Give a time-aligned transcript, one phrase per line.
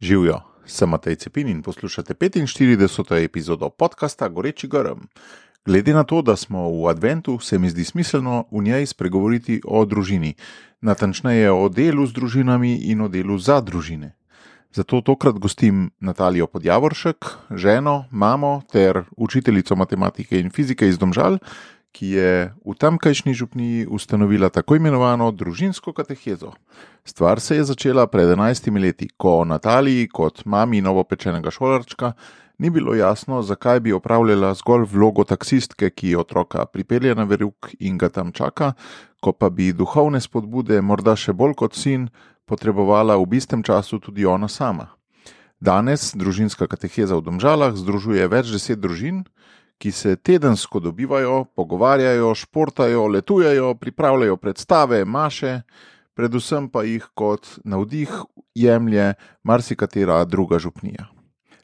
[0.00, 3.24] Živijo, sem Matej Cepin in poslušate 45.
[3.24, 4.98] epizodo podcasta Goreči Grm.
[5.66, 9.84] Glede na to, da smo v adventu, se mi zdi smiselno v njej spregovoriti o
[9.84, 10.34] družini,
[10.80, 14.16] natančneje o delu z družinami in o delu za družine.
[14.72, 21.38] Zato tokrat gostim Natalijo Podjavoršek, ženo, mamo ter učiteljico matematike in fizike iz Domžal,
[21.92, 22.32] ki je
[22.66, 26.52] v tamkajšnji župniji ustanovila tako imenovano družinsko katehezo.
[27.04, 32.12] Stvar se je začela pred 11 leti, ko Nataliji, kot mami novopečenega šolarčka,
[32.58, 37.98] ni bilo jasno, zakaj bi opravljala zgolj vlogo taksistke, ki otroka pripelje na verug in
[37.98, 38.72] ga tam čaka,
[39.20, 42.08] ko pa bi duhovne spodbude, morda še bolj kot sin,
[42.44, 44.90] potrebovala v istem času tudi ona sama.
[45.60, 49.24] Danes družinska kateheza v Domžalah združuje več deset družin,
[49.80, 55.62] ki se tedensko dobivajo, pogovarjajo, športajo, letujejo, pripravljajo predstave, maše,
[56.14, 58.10] predvsem pa jih kot navdih
[58.54, 61.06] jemlje marsikatera druga župnija.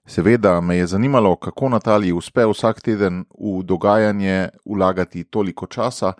[0.06, 6.12] Seveda me je zanimalo, kako Nataliji uspe vsak teden v dogajanje vlagati toliko časa,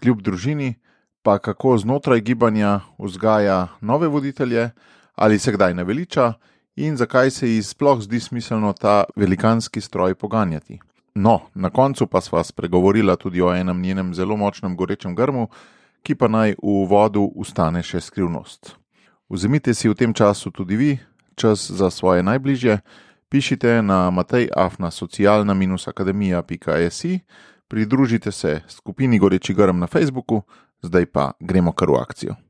[0.00, 0.74] kljub družini,
[1.22, 4.70] pa kako znotraj gibanja vzgaja nove voditelje,
[5.14, 6.32] ali se kdaj ne veliča
[6.76, 10.80] in zakaj se ji sploh zdi smiselno ta velikanski stroj poganjati.
[11.14, 15.48] No, na koncu pa sva spregovorila tudi o enem njenem zelo močnem gorečem grmu,
[16.02, 18.76] ki pa naj v vodu ustane še skrivnost.
[19.30, 20.98] Vzemite si v tem času tudi vi
[21.34, 22.78] čas za svoje najbližje,
[23.28, 27.04] pišite na matejafna-socialna-akademija.js,
[27.68, 30.42] pridružite se skupini Goreči grm na Facebooku,
[30.82, 32.43] zdaj pa gremo kar v akcijo.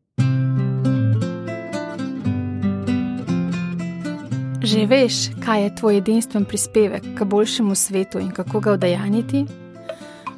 [4.64, 9.44] Že veš, kaj je tvoj edinstven prispevek k boljšemu svetu in kako ga udejaniti?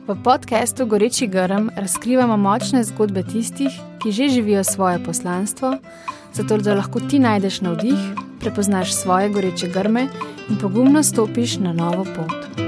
[0.07, 3.71] V podkastu Goreči grm razkrivamo močne zgodbe tistih,
[4.03, 5.79] ki že živijo svoje poslanstvo,
[6.35, 7.99] zato da lahko ti najdeš navdih,
[8.43, 10.09] prepoznaš svoje goreče grme
[10.51, 12.67] in pogumno stopiš na novo pot.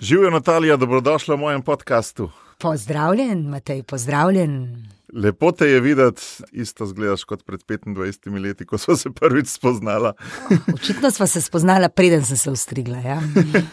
[0.00, 2.30] Živijo Natalija, dobrodošla v mojem podkastu.
[2.58, 4.82] Pozdravljen, Matej, pozdravljen.
[5.12, 10.12] Lepo te je videti, isto zgledaš kot pred 25 leti, ko smo se prvič spoznala.
[10.74, 12.98] Očitno smo se spoznala, preden sem se ustrigla.
[12.98, 13.20] Ja?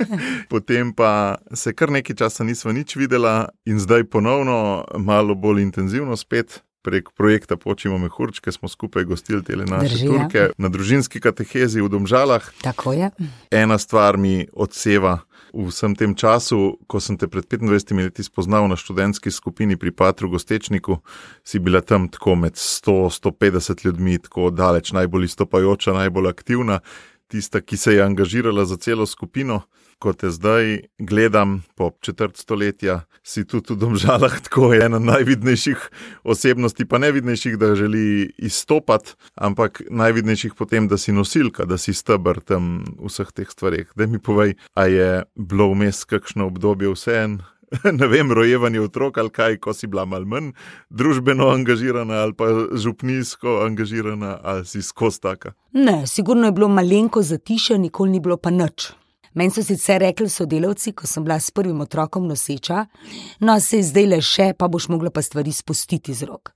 [0.52, 6.18] Potem pa se kar nekaj časa nismo nič videla, in zdaj ponovno, malo bolj intenzivno
[6.18, 6.64] spet.
[6.82, 10.12] Prek projekta Počimo mehurčke smo skupaj gostili te naše Drži, ja.
[10.12, 12.52] turke na družinski katehezi v Domžalah.
[12.62, 13.12] Tako je.
[13.52, 15.20] Ena stvar mi odseva
[15.54, 19.92] v vsem tem času, ko sem te pred 25 leti spoznal na študentski skupini pri
[19.92, 21.00] Patru Gostečniku,
[21.44, 26.80] si bila tam tako med 100-150 ljudmi, tako daleč najbolj izstopajoča, najbolj aktivna,
[27.28, 29.62] tista, ki se je angažirala za celo skupino.
[30.00, 35.90] Ko te zdaj gledam po četrt stoletja, si tudi v Domžalah tako ena najvidnejših
[36.24, 41.94] osebnosti, pa ne vidnejših, da želi izstopati, ampak najvidnejših potem, da si nosilka, da si
[41.94, 43.92] stebr tam vseh teh stvareh.
[43.96, 47.42] Da mi povej, a je bilo vmes kakšno obdobje vseen,
[48.00, 50.54] ne vem, rojevanje otrok ali kaj, ko si bila mal manj
[50.90, 55.54] družbeno angažirana ali pa župnijsko angažirana, ali si skozi taka.
[55.74, 58.94] Ne, sigurno je bilo malenko zatišje, nikoli ni bilo pa nič.
[59.34, 62.86] Meni so sicer rekli sodelavci, ko sem bila s prvim otrokom noseča,
[63.40, 66.54] no se je zdaj le še, pa boš mogla pa stvari spustiti z rok.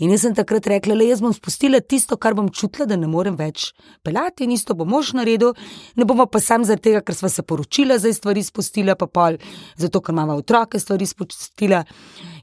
[0.00, 3.10] In jaz sem takrat rekla, le jaz bom spustila tisto, kar bom čutila, da ne
[3.10, 5.52] morem več pelati, in isto bo mož naredil,
[5.96, 9.36] ne bomo pa sam zaradi tega, ker sva se poročila, zdaj stvari spustila, pa pol,
[9.76, 11.84] zato ker imamo otroke stvari spustila.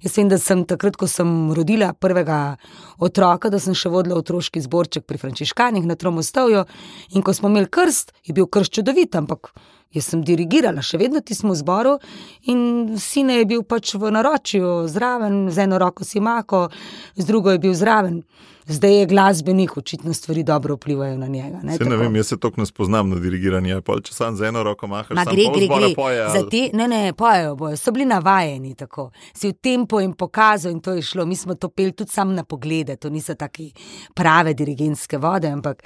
[0.01, 2.55] Jaz vem, da sem takrat, ko sem rodila prvega
[2.97, 6.63] otroka, da sem še vodila otroški zborček pri Frančiškanih na Tromostovju.
[7.13, 9.51] In ko smo imeli krst, je bil krst čudovit, ampak
[9.93, 11.97] jaz sem dirigirala, še vedno ti smo v zboru
[12.43, 12.61] in
[12.97, 16.69] sine je bil pač v naročju zraven, z eno roko si mako,
[17.15, 18.23] z drugo je bil zraven.
[18.61, 21.59] Zdaj je glasbenik, očitno stvari dobro vplivajo na njega.
[21.63, 21.97] Ne, Se ne tako.
[21.99, 25.09] vem, jaz se toliko ne spoznam na dirigiranje, pol če sam z eno roko mahaš,
[25.11, 25.89] Ma gre, gre, gre.
[25.95, 29.09] poje, Za ali- te, ne, ne, pojejo bojo, so bili navajeni tako.
[29.33, 31.25] Si v tempo in pokazal, in to je šlo.
[31.25, 33.71] Mi smo to peli tudi sam na poglede, to niso take
[34.13, 35.81] prave dirigentske vode, ampak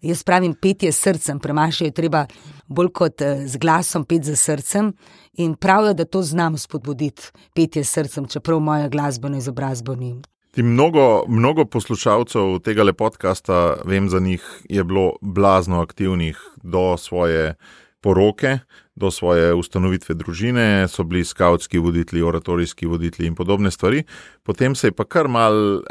[0.00, 2.26] jaz pravim, petje s srcem, premašati je treba
[2.66, 4.92] bolj kot eh, z glasom, pet za srcem.
[5.38, 10.16] In pravijo, da to znam spodbuditi, petje s srcem, čeprav moja glasbena izobrazba ni.
[10.50, 17.54] Ti mnogo, mnogo poslušalcev tega podcasta, vem za njih, je bilo blazno aktivnih do svoje
[18.00, 18.58] poroke,
[18.98, 24.02] do svoje ustanovitve družine, so bili skautski voditelji, oratorijski voditelji in podobne stvari.
[24.42, 25.82] Potem se je pa kar mal,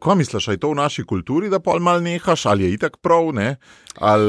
[0.00, 3.32] kaj misliš, je to v naši kulturi, da pol mal nehaš, ali je itak prav,
[3.34, 3.56] ne?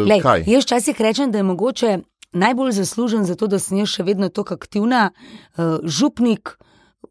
[0.08, 0.46] Lej, kaj?
[0.48, 1.98] jaz včasih rečem, da je mogoče
[2.32, 6.56] najbolj zaslužen za to, da sem jaz še vedno tako aktivna, uh, župnik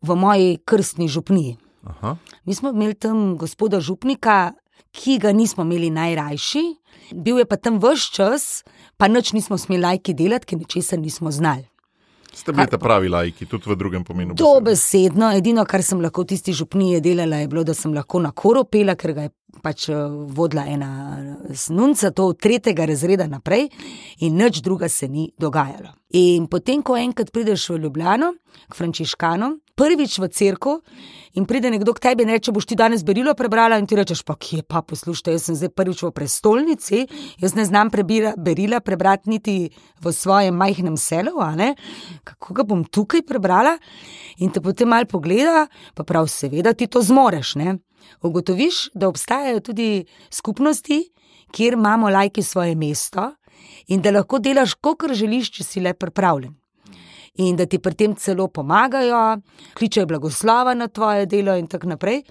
[0.02, 1.58] v moji krstni župniji.
[1.84, 2.16] Aha.
[2.44, 4.52] Mi smo imeli tam gospoda župnika,
[4.92, 6.62] ki ga nismo imeli najrajši,
[7.14, 8.44] bil je pa tam vse čas,
[9.00, 11.64] pa noč nismo smeli lajki delati, ker ničesar nismo znali.
[12.34, 14.34] Ste bili ta pravi lajki, tudi v drugem pomenu.
[14.34, 14.44] besede.
[14.44, 18.30] Dobesedno, edino, kar sem lahko v tisti župniji delala, je bilo, da sem lahko na
[18.32, 19.32] koro pela, ker ga je
[19.62, 19.96] pač eh,
[20.30, 20.90] vodila ena
[21.54, 23.68] snunca, to od tretjega razreda naprej,
[24.20, 25.94] in nič druga se ni dogajalo.
[26.18, 28.32] In potem, ko enkrat prideš v Ljubljano,
[28.70, 30.80] k Frančiškanom, prvič v cerko.
[31.38, 33.78] In pride nekdo k tebi in reče: Boš ti danes berilo prebrala?
[33.78, 37.06] In ti rečeš: Pa kje pa poslušaj, jaz sem zdaj prvič v prestolnici,
[37.38, 39.70] jaz ne znam prebira, berila prebrati niti
[40.02, 41.38] v svojem majhnem selu,
[42.24, 43.78] kako ga bom tukaj prebrala.
[44.42, 47.54] In te potem mal pogleda, pa prav, seveda ti to zmoreš.
[47.54, 47.78] Ne?
[48.22, 51.02] Ugotoviš, da obstajajo tudi skupnosti,
[51.50, 53.32] kjer imamo lajki svoje mesto
[53.88, 56.54] in da lahko delaš, kot želiš, če si le pripravljen.
[57.40, 59.40] In da ti pri tem celo pomagajo,
[59.78, 62.22] kličejo blagoslova na tvoje delo, in tako naprej.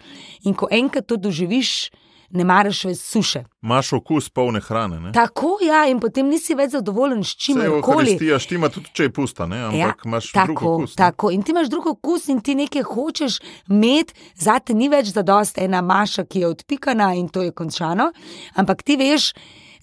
[0.43, 1.89] In ko enkrat to doživiš,
[2.31, 3.43] ne maraš več suše.
[3.63, 4.99] Imaš okus polne hrane.
[4.99, 5.11] Ne?
[5.11, 7.79] Tako ja, in potem nisi več zadovoljen s Saj čimerkoli.
[7.79, 9.63] Euharistija štima tudi, če je pusta, ne?
[9.65, 10.91] ampak imaš drug Ja, tako, okus.
[10.91, 10.95] ne.
[10.95, 11.31] tako.
[11.31, 13.39] In ti imaš drug okus, in ti nekaj hočeš
[13.69, 18.11] imeti, zate ni več zadost ena maša, ki je odpikana in to je končano,
[18.55, 19.33] ampak ti veš.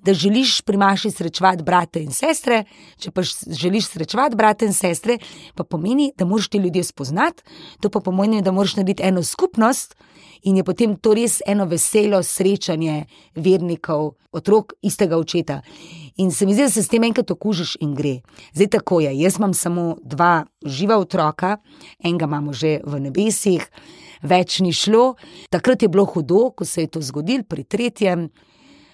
[0.06, 2.60] Da želiš pri maši srečevati brate in sestre,
[3.02, 5.16] če pa želiš srečevati brate in sestre,
[5.56, 7.42] pa pomeni, da moraš te ljudje spoznati,
[7.82, 9.96] to pa pomeni, da moraš narediti eno skupnost
[10.42, 13.04] in je potem to res eno veselo srečanje
[13.34, 15.60] vernikov, otrok istega očeta.
[16.16, 18.20] In se mi zdi, da se s tem enkrat okužiš in gre.
[18.54, 21.58] Zdaj tako je, jaz imam samo dva živa otroka,
[22.04, 23.64] enega imamo že v nebesih,
[24.22, 25.14] več ni šlo.
[25.50, 28.28] Takrat je bilo hudo, ko se je to zgodilo, pri tretjem.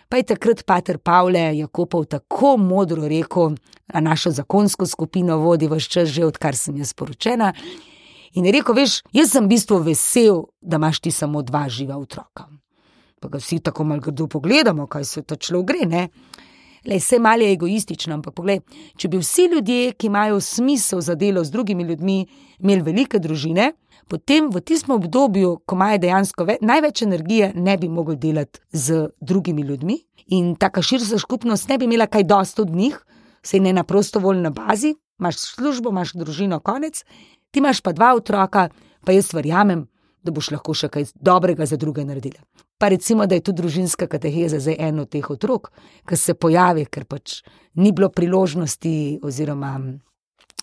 [0.08, 3.54] Pa je takrat pater Pavle Jakopov tako modro rekel,
[3.92, 7.52] a našo zakonsko skupino vodi vse čas, že odkar sem jaz poročena.
[8.34, 11.99] In je rekel, veš, jaz sem v bistvu vesel, da imaš ti samo dva živa
[12.00, 12.46] otroka.
[13.20, 16.08] Pa ga vsi tako malo grdo pogledamo, kaj se to človek gre, ne?
[16.88, 18.62] Le, vse malo je egoistično, ampak poglej,
[18.99, 22.17] če bi vsi ljudje, ki imajo smisel za delo z drugimi ljudmi,
[22.58, 23.69] imeli velike družine,
[24.11, 29.12] potem v tistem obdobju, ko imajo dejansko ve, največ energije, ne bi mogli delati z
[29.20, 30.00] drugimi ljudmi.
[30.34, 32.99] In taka širša skupnost ne bi imela kaj dosti od njih,
[33.44, 37.05] sej ne na prostovoljni bazi, imaš službo, imaš družino, konec,
[37.52, 38.69] ti imaš pa dva otroka,
[39.04, 39.87] pa jaz verjamem,
[40.25, 42.40] da boš lahko še kaj dobrega za druge naredila.
[42.78, 45.70] Pa recimo, da je tu družinska kateheza zdaj eno od teh otrok,
[46.08, 47.43] ki se pojavi, ker pač
[47.78, 49.76] ni bilo priložnosti, oziroma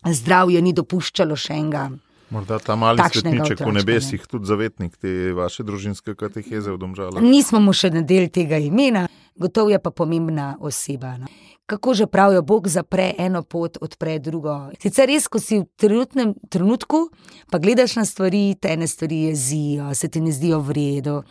[0.03, 1.89] zdravje ni dopuščalo še enega.
[2.29, 7.23] Morda ta mali svetniček v nebesih, tudi zavetnik te vaše družinske kateheze v Domžalah.
[7.23, 9.07] Nismo mu še nadeli tega imena,
[9.39, 11.17] gotovo je pa pomembna oseba.
[11.17, 11.27] No.
[11.65, 14.71] Kako že pravijo, Bog zapre eno pot, odpre drugo.
[14.81, 17.09] Sicer res, ko si v trenutnem trenutku,
[17.51, 21.21] pa gledaš na stvari, te ene stvari jezijo, se ti ne zdijo v redu.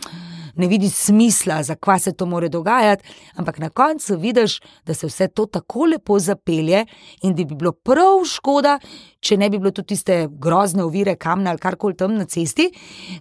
[0.59, 5.29] Ne vidiš smisla, zakaj se to more dogajati, ampak na koncu vidiš, da se vse
[5.29, 6.85] to tako lepo zapelje
[7.23, 8.79] in da bi bilo prav škoda,
[9.21, 12.71] če ne bi bilo tudi tiste grozne ovire, kamna ali karkoli tam na cesti,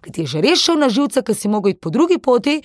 [0.02, 2.62] ki ti je že res šel na živce, ker si mogel iti po drugi poti,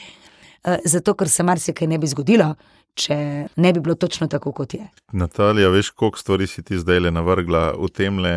[0.84, 2.54] zato ker se marsikaj ne bi zgodilo,
[2.94, 3.16] če
[3.56, 4.84] ne bi bilo točno tako, kot je.
[5.16, 8.32] Natalija, veš, koliko stvari si ti zdaj le navrgla v tem le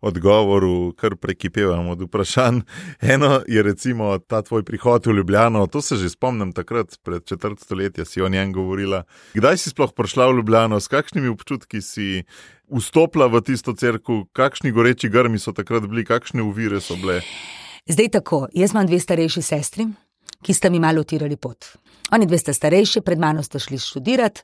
[0.00, 2.62] odgovoru, kar prekipevam od vprašanj.
[3.14, 7.60] Eno je recimo ta tvoj prihod v Ljubljano, to se že spomnim takrat, pred četrt
[7.60, 9.04] stoletja si o njem govorila.
[9.34, 12.24] Kdaj si sploh prišla v Ljubljano, s kakšnimi občutki si
[12.72, 17.20] vstopila v tisto crkvu, kakšni goreči grmi so takrat bili, kakšne uvire so bile?
[17.88, 19.88] Zdaj tako, jaz imam dve starejši sestri,
[20.42, 21.72] ki sta mi malo utirali pot.
[22.12, 24.42] Oni dve sta starejši, pred mano sta šli študirati.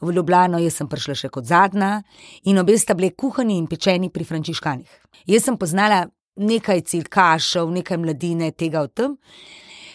[0.00, 2.02] V Ljubljano jaz sem prišla še kot zadnja
[2.50, 4.90] in obe sta bili kuhani in pečeni pri frančiškanih.
[5.30, 6.04] Jaz sem poznala
[6.36, 9.14] nekaj cilkašev, nekaj mladine, tega o tem.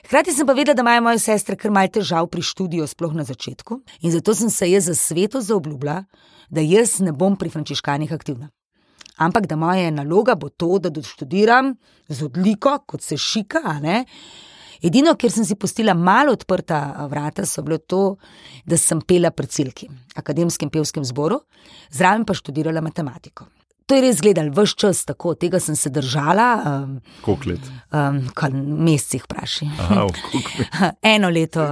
[0.06, 3.26] Hkrati sem pa vedela, da imajo moje sestre kar malce težav pri študiju, sploh na
[3.28, 6.04] začetku, in zato sem se jaz za sveto zaobljubila,
[6.50, 8.50] da jaz ne bom pri frančiškanih aktivna.
[9.20, 11.76] Ampak da moja naloga bo to, da doštudiram
[12.08, 14.06] z odliko, kot se šika, a ne.
[14.82, 18.04] Edino, kjer sem si pustila malo odprta a, vrata, so bilo to,
[18.66, 21.42] da sem pela pri Cilki, akademskem pevskem zboru,
[21.92, 23.50] zraven pa študirala matematiko.
[23.90, 26.92] To je res gledal vse čas tako, tega sem se držala, um,
[27.26, 27.70] Koliko let?
[27.90, 29.66] um, kar mesecih vpraši.
[29.82, 31.00] Aha, v koliko let?
[31.02, 31.64] Eno leto.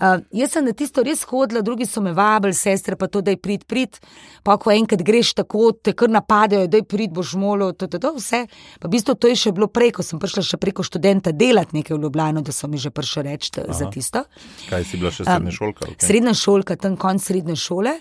[0.00, 3.34] Uh, jaz sem na tisto res hodila, drugi so me vabili, sestre pa to, da
[3.34, 4.00] je prid, prid.
[4.40, 8.00] Pa ko enkrat greš tako, te kar napadajo, da je prid, boš molo, to, to,
[8.00, 8.46] to vse.
[8.80, 11.76] Pa v bistvu to je še bilo prej, ko sem prišla še preko študenta delati
[11.76, 14.24] nekaj v Ljubljano, da so mi že prišli reči za tisto.
[14.70, 15.92] Kaj si bila še srednja šolka?
[15.92, 16.08] Okay.
[16.08, 17.98] Srednja šolka, tam konc srednje šole,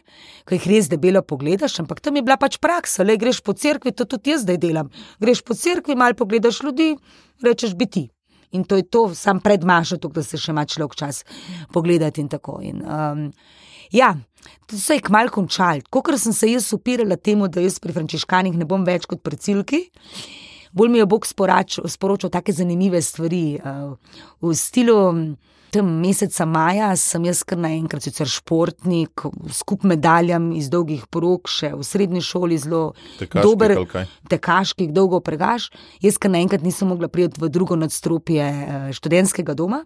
[0.48, 3.94] ko jih res debelo pogledaš, ampak tam je bila pač praksa, le greš po cerkvi,
[3.98, 4.92] to tudi jaz zdaj delam.
[5.20, 6.94] Greš po cerkvi, malo pogledaš ljudi,
[7.44, 8.08] rečeš biti.
[8.56, 11.24] In to je to, sam pred mašo, da se še ima človek čas
[11.74, 12.60] pogledati in tako.
[12.64, 13.26] In, um,
[13.92, 14.14] ja,
[14.70, 15.84] to se je kmal končal.
[15.90, 19.42] Kot sem se jaz upirala temu, da jaz pri frančiškanih ne bom več kot pri
[19.42, 19.82] cilki.
[20.76, 23.60] Bolj mi je Bog sporočil, sporočil take zanimive stvari.
[23.60, 24.98] Uh, v stilu
[25.76, 31.74] tem meseca maja sem jaz kar naenkrat sicer športnik, skup medaljam iz dolgih porok, še
[31.76, 32.82] v srednji šoli zelo
[33.20, 33.76] Tekaški dober,
[34.32, 35.68] tekaški, dolgo pregaš.
[36.04, 39.84] Jaz kar naenkrat nisem mogla priti v drugo nadstropje eh, študentskega doma,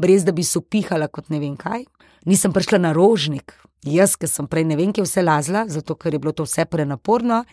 [0.00, 1.84] brez da bi se pihala kot ne vem kaj.
[2.28, 3.52] Nisem prišla na rožnik,
[3.84, 6.64] jaz, ki sem prej ne vem, kje vse lazla, zato ker je bilo to vse
[6.66, 7.44] prenaporno.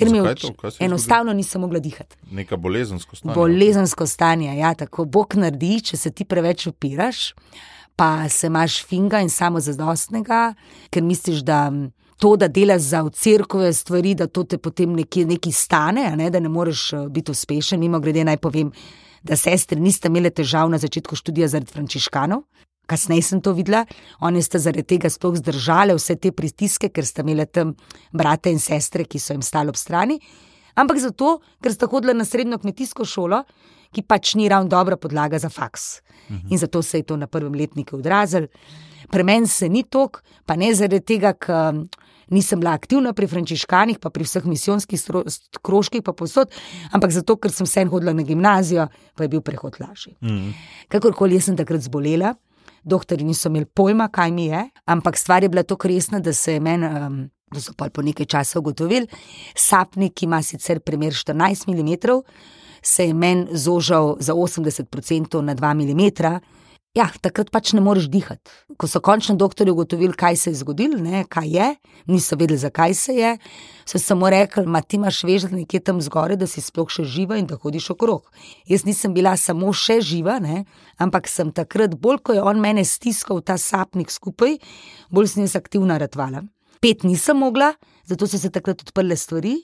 [0.00, 2.16] Ker mi je enostavno nisem mogla dihati.
[2.32, 3.34] Neka bolezensko stanje.
[3.34, 7.34] Bolezensko stanje, ja, tako Bog naredi, če se ti preveč upiraš,
[7.96, 10.54] pa se imaš finga in samo zadostnega,
[10.90, 11.66] ker misliš, da
[12.20, 16.40] to, da delaš za cerkove stvari, da to te potem nekje nekaj stane, ne, da
[16.40, 17.80] ne moreš eh, biti uspešen.
[17.80, 18.72] Mimo grede naj povem,
[19.22, 22.42] da sestre niste imele težav na začetku študija zaradi frančiškanov.
[22.90, 23.84] Kasneje sem to videla,
[24.26, 27.76] oni sta zaradi tega sploh zdržali vse te pritiske, ker sta imeli tam
[28.10, 30.18] brate in sestre, ki so jim stali ob strani.
[30.74, 33.44] Ampak zato, ker sta hodila na srednjo kmetijsko šolo,
[33.94, 36.00] ki pač ni ravno dobra podlaga za faks.
[36.50, 38.46] In zato se je to na prvem letniku odrazilo.
[39.10, 41.82] Pri meni se ni tok, pa ne zaradi tega, ker
[42.30, 45.02] nisem bila aktivna pri frančiškanih, pa pri vseh misijonskih
[45.62, 46.52] krožkih, pa posod,
[46.94, 48.86] ampak zato, ker sem vseeno hodila na gimnazijo,
[49.18, 50.14] pa je bil prehod lažji.
[50.22, 50.54] Mhm.
[50.88, 52.36] Kakorkoli jaz sem takrat zbolela,
[52.82, 56.54] doktori niso imeli pojma, kaj mi je, ampak stvar je bila tako resna, da se
[56.54, 56.86] je meni.
[56.86, 59.08] Um, Da so pa po nekaj časa ugotovili,
[59.58, 62.20] sapnik, ki ima sicer premer 14 mm,
[62.82, 66.38] se je meni zožal za 80% na 2 mm.
[66.90, 68.50] Ja, takrat pač ne moreš dihati.
[68.74, 71.68] Ko so končno doktori ugotovili, kaj se je zgodilo, ne, kaj je,
[72.10, 73.28] niso vedeli, zakaj se je,
[73.86, 77.38] so samo rekli, da ti imaš vežati nekje tam zgoraj, da si sploh še živa
[77.38, 78.26] in da hodiš okrog.
[78.66, 80.64] Jaz nisem bila samo še živa, ne,
[80.98, 84.58] ampak sem takrat, bolj ko je on mene stiskal ta sapnik skupaj,
[85.14, 86.42] bolj sem jaz aktivna ratvala.
[86.82, 87.70] Pet nisem mogla,
[88.02, 89.60] zato so se takrat odprle stvari.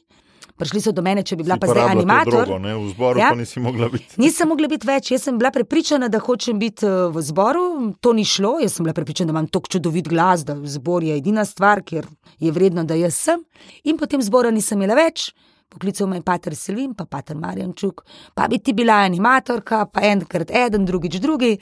[0.57, 2.47] Prišli so do mene, če bi bila Si pa zdaj animator.
[2.47, 2.75] Drogo, ne?
[2.75, 3.29] v zboru Ja.
[3.31, 4.17] pa nisi mogla biti.
[4.23, 7.65] Nisem mogla biti več, jaz sem bila prepričana, da hočem biti eh, v zboru,
[8.01, 11.17] to ni šlo, jaz sem bila prepričana, da imam tako čudovit glas, da zbor je
[11.21, 12.09] edina stvar, kjer
[12.41, 13.45] je vredno, da jaz sem.
[13.85, 15.35] In potem zbora nisem imela več.
[15.69, 18.05] Poklical me je pater Selim, pa pater Marjančuk,
[18.39, 21.57] pa bi ti bila animatorka, pa enkrat eden, drugič drugi.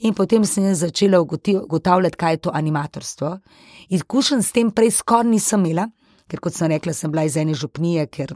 [0.00, 3.36] In potem sem jaz začela ugotavljati, kaj je to animatorstvo.
[3.94, 5.90] Izkušen s tem prej skoraj nisem imela,
[6.30, 8.34] ker kot sem rekla, sem bila iz ene župnije, ker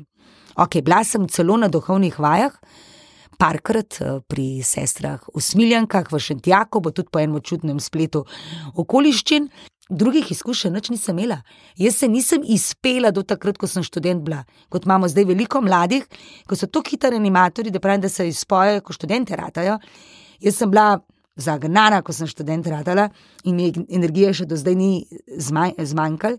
[0.57, 2.55] ok, bila sem celo na duhovnih vajah,
[3.39, 8.27] parkrat eh, pri sestrah v Smiljankah, v Šentjaku, bo tudi po enem čudnem spletu
[8.75, 9.49] okoliščin.
[9.89, 11.39] Drugih izkušenj nič nisem imela.
[11.81, 14.43] Jaz se nisem izpela do takrat, ko sem študent bila.
[14.69, 16.05] Kot imamo zdaj veliko mladih,
[16.45, 19.79] ko so to hitri animatori, da pravim, da se izpojejo, ko študente ratajo.
[20.45, 20.99] Jaz sem bila
[21.41, 23.09] zagnana, ko sem študent ratala
[23.49, 25.07] in mi energije še do zdaj ni
[25.41, 26.37] zmanj- zmanjkalo.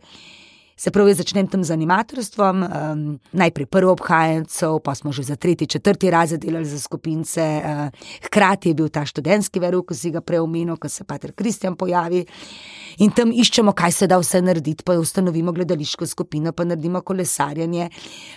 [0.79, 5.67] Se pravi, začnem tam z animatorstvom, um, najprej prvo obhajencev, pa smo že za tretji,
[5.67, 7.43] četrti razred delali za skupince.
[7.43, 7.91] Uh,
[8.24, 11.75] hkrati je bil ta študentski verov, ki si ga prej omenil, ko se Pater Kristjan
[11.75, 12.24] pojavi.
[13.03, 17.89] In tam iščemo, kaj se da vse narediti, pa ustanovimo gledališko skupino, pa naredimo kolesarjenje,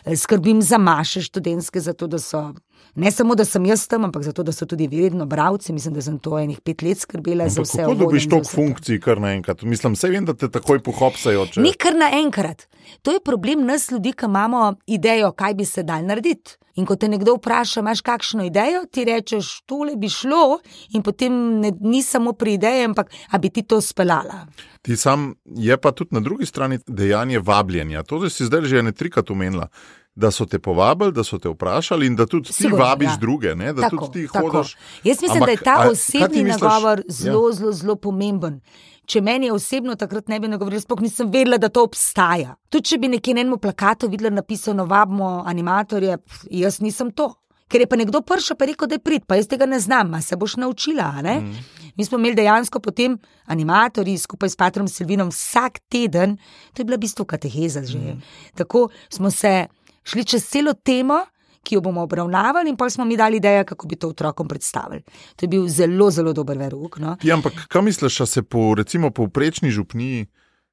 [0.04, 2.54] Eh, skrbim za maše študentske, zato da so.
[2.94, 5.72] Ne samo, da sem jaz tam, ampak zato, da so tudi vedno bravci.
[5.72, 7.78] Mislim, da sem to enih pet let skrbela za Ampak vse.
[7.78, 9.62] kako dobiš za toliko funkcij kar naenkrat?
[9.62, 11.46] Mislim, vse vem, da te takoj pohopsajo.
[11.46, 11.60] Če...
[11.60, 12.68] Ni kar naenkrat.
[13.02, 16.58] To je problem nas ljudi, ki imamo idejo, kaj bi se dal narediti.
[16.74, 20.58] In ko te nekdo vpraša, imaš kakšno idejo, ti rečeš, tole bi šlo,
[20.96, 24.46] in potem ne, ni samo pri ideji, ampak a bi ti to speljala.
[24.82, 28.02] Ti sam je pa tudi na drugi strani dejanje vabljenja.
[28.02, 29.68] To, da si zdaj že ne trikrat omenila.
[30.14, 33.16] Da so te povabili, da so te vprašali, in da tudi ti Sigurno, vabiš ja.
[33.16, 33.72] druge, ne?
[33.72, 34.50] da tudi ti tako.
[34.50, 34.76] hodiš.
[35.04, 37.04] Jaz mislim, Ampak, da je ta osebni nagovor Ja.
[37.08, 38.60] zelo, zelo, zelo pomemben.
[39.06, 42.54] Če meni je osebno takrat ne bi nagovoril, sploh nisem vedela, da to obstaja.
[42.70, 47.32] Tudi če bi nekje na enem plakatu videla napisano: Vabimo animatorje, pf, jaz nisem to.
[47.68, 50.12] Ker je pa nekdo prišel in rekel, da je prid, pa jaz tega ne znam,
[50.22, 51.12] se boš naučila.
[51.22, 51.52] Mhm.
[51.96, 56.36] Mi smo imeli dejansko potem animatorji skupaj s Patrom Silvinom vsak teden,
[56.74, 57.98] to je bila v bistvu kateheza že.
[57.98, 58.18] Mhm.
[58.54, 59.66] Tako smo se
[60.04, 61.20] šli čez celo temo,
[61.62, 65.02] ki jo bomo obravnavali, in pa smo mi dali idejo, kako bi to otrokom predstavili.
[65.36, 66.98] To je bil zelo, zelo dober verok.
[66.98, 67.16] No?
[67.20, 70.26] Ti, ampak kaj misliš, da se po recimo povprečni župniji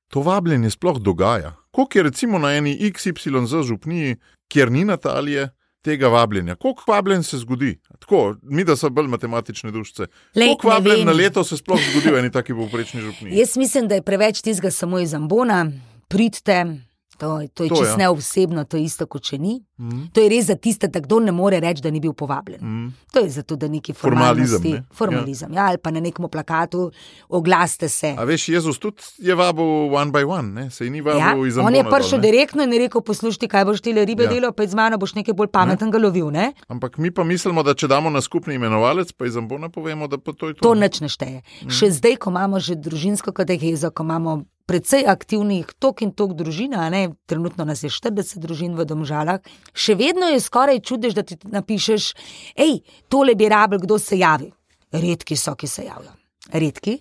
[0.07, 1.55] to vabljenje sploh dogaja?
[1.71, 4.15] Koliko je recimo na eni XYZ župniji,
[4.47, 5.49] kjer ni Natalije,
[5.81, 6.55] tega vabljenja?
[6.55, 7.79] Koliko vabljen se zgodi?
[7.99, 10.07] Tako, mi, da so bolj matematične dušice.
[10.35, 13.37] Lej, Koliko vabljen na leto se sploh zgodi v eni taki povprečni župniji?
[13.37, 15.67] Jaz mislim, da je preveč tistega samo iz ambona,
[16.07, 16.88] pridite.
[17.19, 17.97] To, to je To, čisto ja.
[17.97, 19.59] neosebno, to je isto, kot če ni.
[19.77, 20.09] Mm.
[20.11, 22.59] To je res za tiste, da kdo ne more reči, da ni bil povabljen.
[22.59, 22.87] Mm.
[23.11, 24.83] To je zato, da neki Formalizem, ne?
[24.91, 25.51] formalizem.
[25.51, 25.59] Ja.
[25.59, 26.91] Ja, ali pa na nekem plakatu
[27.29, 28.15] oglasite se.
[28.17, 30.69] A veš, Jezus tudi je vabil one by one, ne?
[30.69, 32.21] se ni vabil Ja, iz on je prišel ne.
[32.21, 34.29] direktno in rekel: Poslušaj, kaj boš ti le ribe Ja.
[34.29, 34.33] ja.
[34.33, 36.31] delal, pa z mano boš nekaj bolj pametnega lovil.
[36.31, 36.53] Ne?
[36.67, 40.17] Ampak mi pa mislimo, da če damo na skupni imenovalec, pa iz ambona povemo, da
[40.17, 40.61] pa to je to.
[40.61, 40.81] To ne.
[40.81, 41.39] nič ne šteje.
[41.67, 46.77] Še zdaj, ko imamo že družinsko katehezo, ko imamo precej aktivnih tok in tok družin,
[46.77, 49.41] a ne, trenutno nas je 40 družin v domžalah,
[49.73, 52.13] še vedno je skoraj čudež, da ti napišeš,
[52.61, 54.51] hej, tole bi rabil, kdo se javi.
[54.93, 56.17] Redki so, ki se javljajo.
[56.53, 56.99] Redki.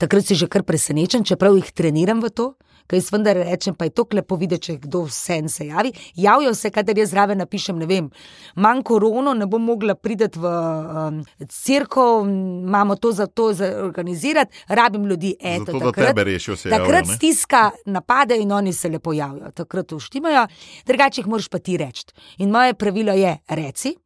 [0.00, 2.46] Takrat si že kar presenečen, čeprav jih treniram v to.
[2.86, 5.92] Kaj jaz vendar rečem, pa je to lepo videti, če kdo vse se javi.
[6.14, 8.10] Javijo se, kadar jaz zraven napišem, ne vem,
[8.54, 14.64] manj korono, ne bom mogla priti v um, cirko, imamo to za to za organizirati,
[14.68, 15.34] rabim ljudi.
[15.40, 17.14] Eto, Zato, da tebe rešijo, se Takrat javljajo, ne.
[17.14, 20.46] stiska napade in oni se lepo javijo, takrat uštimajo,
[20.86, 22.04] drugače jih moraš pa ti reči.
[22.38, 23.96] In moje pravilo je: reci,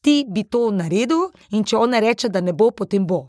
[0.00, 3.26] ti bi to naredil, in če on reče, da ne bo, potem bo.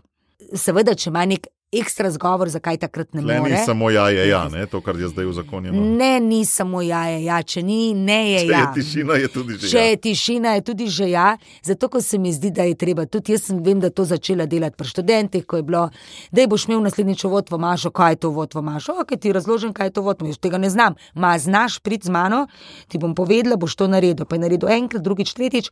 [0.55, 3.57] Seveda, če ima nek ekstra zgovor, zakaj takrat ne Le ni more.
[3.65, 4.65] samo ja, je ja, ne?
[4.65, 5.73] to, kar je zdaj v zakonu.
[5.97, 8.59] Ne, ni samo ja, je ja, če ni, ne je Če ja.
[8.59, 9.69] je tišina, je tudi že.
[9.69, 9.83] Če ja.
[9.83, 13.05] je tišina, je tudi že ja, zato ko se mi zdi, da je treba.
[13.05, 15.83] Tudi jaz sem, vem, da to začela delati pri študentih, ko je bilo,
[16.31, 18.97] da boš imel naslednjič vod v Mašo, kaj je to vod v Mašo.
[19.03, 20.97] Ok, ti razložim, kaj je to vod, jaz tega ne znam.
[21.13, 22.47] Ma znaš priti z mano,
[22.89, 24.25] ti bom povedala, boš to naredil.
[24.25, 25.69] Pa je naredil enkrat, drugič, tretjič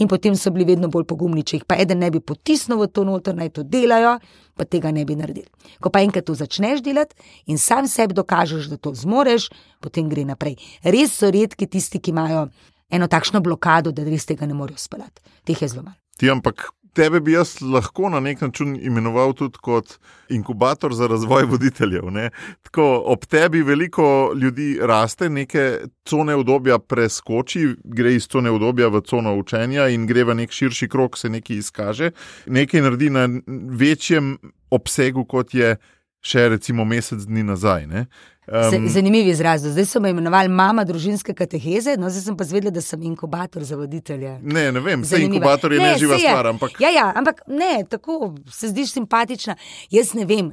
[0.00, 1.44] in potem so bili vedno bolj pogumni.
[1.44, 4.16] Če jih pa eden ne bi potisnil v to noter, naj to delajo,
[4.56, 5.48] pa tega ne bi naredili.
[5.80, 9.48] Ko pa enkrat to začneš delati in sam sebi dokažeš, da to zmoreš,
[9.80, 10.56] potem gre naprej.
[10.84, 12.46] Res so redki tisti, ki imajo
[12.90, 15.22] eno takšno blokado, da res tega ne morejo speljati.
[15.44, 15.98] Teh je zelo malo.
[16.18, 19.98] Ti, ampak tebe bi jaz lahko na nek način imenoval tudi kot
[20.28, 22.10] inkubator za razvoj voditeljev.
[22.10, 22.30] ne.
[22.62, 29.00] Tako, ob tebi veliko ljudi raste, neke cone obdobja preskoči, gre iz cone obdobja v
[29.00, 32.10] cono učenja in gre v nek širši krok, se nekaj izkaže,
[32.46, 33.28] nekaj naredi na
[33.70, 34.38] večjem
[34.70, 35.76] obsegu, kot je
[36.24, 37.86] še recimo mesec dni nazaj.
[37.86, 38.06] ne.
[38.46, 39.62] Um, Zanimiv izraz.
[39.62, 43.64] Zdaj so me imenovali mama družinske kateheze, no zdaj sem pa zvedela, da sem inkubator
[43.64, 44.38] za voditelje.
[44.42, 45.34] Ne, ne vem, Zanimiva.
[45.34, 46.28] inkubator je Ne, neživa je.
[46.28, 49.56] stvar, ampak Ja, ja, ampak ne, tako se zdiš simpatična.
[49.90, 50.52] Jaz ne vem.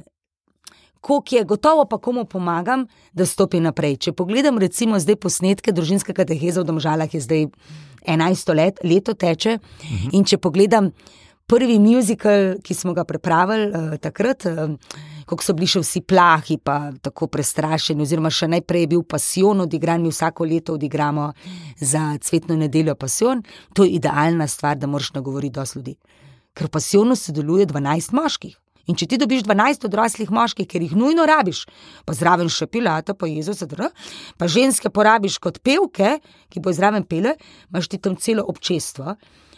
[1.00, 3.96] Koliko je gotovo, pa komu pomagam, da stopi naprej.
[3.96, 7.46] Če pogledam, recimo, zdaj posnetke družinske kateheze v Domžalah, je zdaj
[8.06, 9.58] 11 let, leto teče.
[9.58, 10.08] Uh -huh.
[10.12, 10.92] In če pogledam
[11.46, 14.70] prvi muzikal, ki smo ga pripravili uh, takrat, uh,
[15.26, 19.64] kako so bili še vsi plahi, pa tako prestrašeni, oziroma še najprej je bil pasion
[19.64, 21.32] odigran, mi vsako leto odigramo
[21.80, 23.42] za cvetno nedeljo pasion,
[23.74, 25.96] to je idealna stvar, da moraš nagovoriti dosti ljudi.
[26.52, 28.58] Ker v pasionu sodeluje 12 moških.
[28.90, 31.64] In če ti dobiš 12 odraslih moških, ker jih nujno rabiš,
[32.06, 33.84] pa zraven še pilata, pa dr,
[34.36, 36.18] pa ženske porabiš kot pevke,
[36.50, 37.36] ki bo zraven pele,
[37.70, 39.14] imaš ti tam celo občestvo.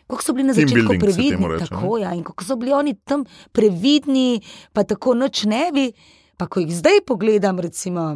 [0.07, 3.25] Kako so bili na začetku previdni, reče, tako ja, in kako so bili oni tam
[3.53, 4.41] previdni,
[4.73, 5.93] pa tako noč ne bi.
[6.37, 8.09] Pa ko jih zdaj pogledam, recimo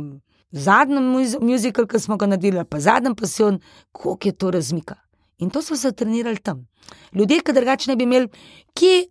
[0.51, 1.01] zadnji
[1.41, 3.61] muzikal, ki smo ga naredili, pa zadnji pasion,
[3.93, 4.97] koliko je to razmika.
[5.39, 6.67] In to so se trenirali tam.
[7.15, 8.29] Ljudje, ki drugače ne bi imeli,
[8.75, 9.09] ki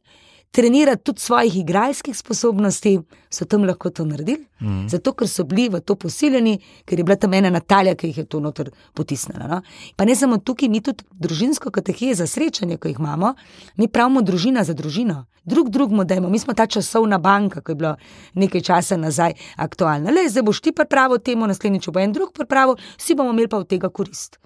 [0.57, 4.47] trenirati tudi svojih igralskih sposobnosti, so tam lahko to naredili.
[4.59, 4.87] Mm.
[4.89, 8.17] Zato, ker so bili v to posiljeni, ker je bila tam ena Natalija, ki jih
[8.17, 9.45] je to noter potisnila.
[9.51, 9.59] No?
[9.95, 13.35] Pa ne samo tukaj, mi tudi družinsko katehijo za srečanje, ko jih imamo,
[13.77, 15.27] mi pravimo družina za družino.
[15.45, 17.93] Drug drugemu dajmo, mi smo ta časovna banka, ki je bila
[18.33, 20.09] nekaj časa nazaj aktualna.
[20.09, 23.61] Le, zdaj boš ti pripravil temu, naslednjič bo en drug pripravil, vsi bomo imeli pa
[23.61, 24.41] od tega korist.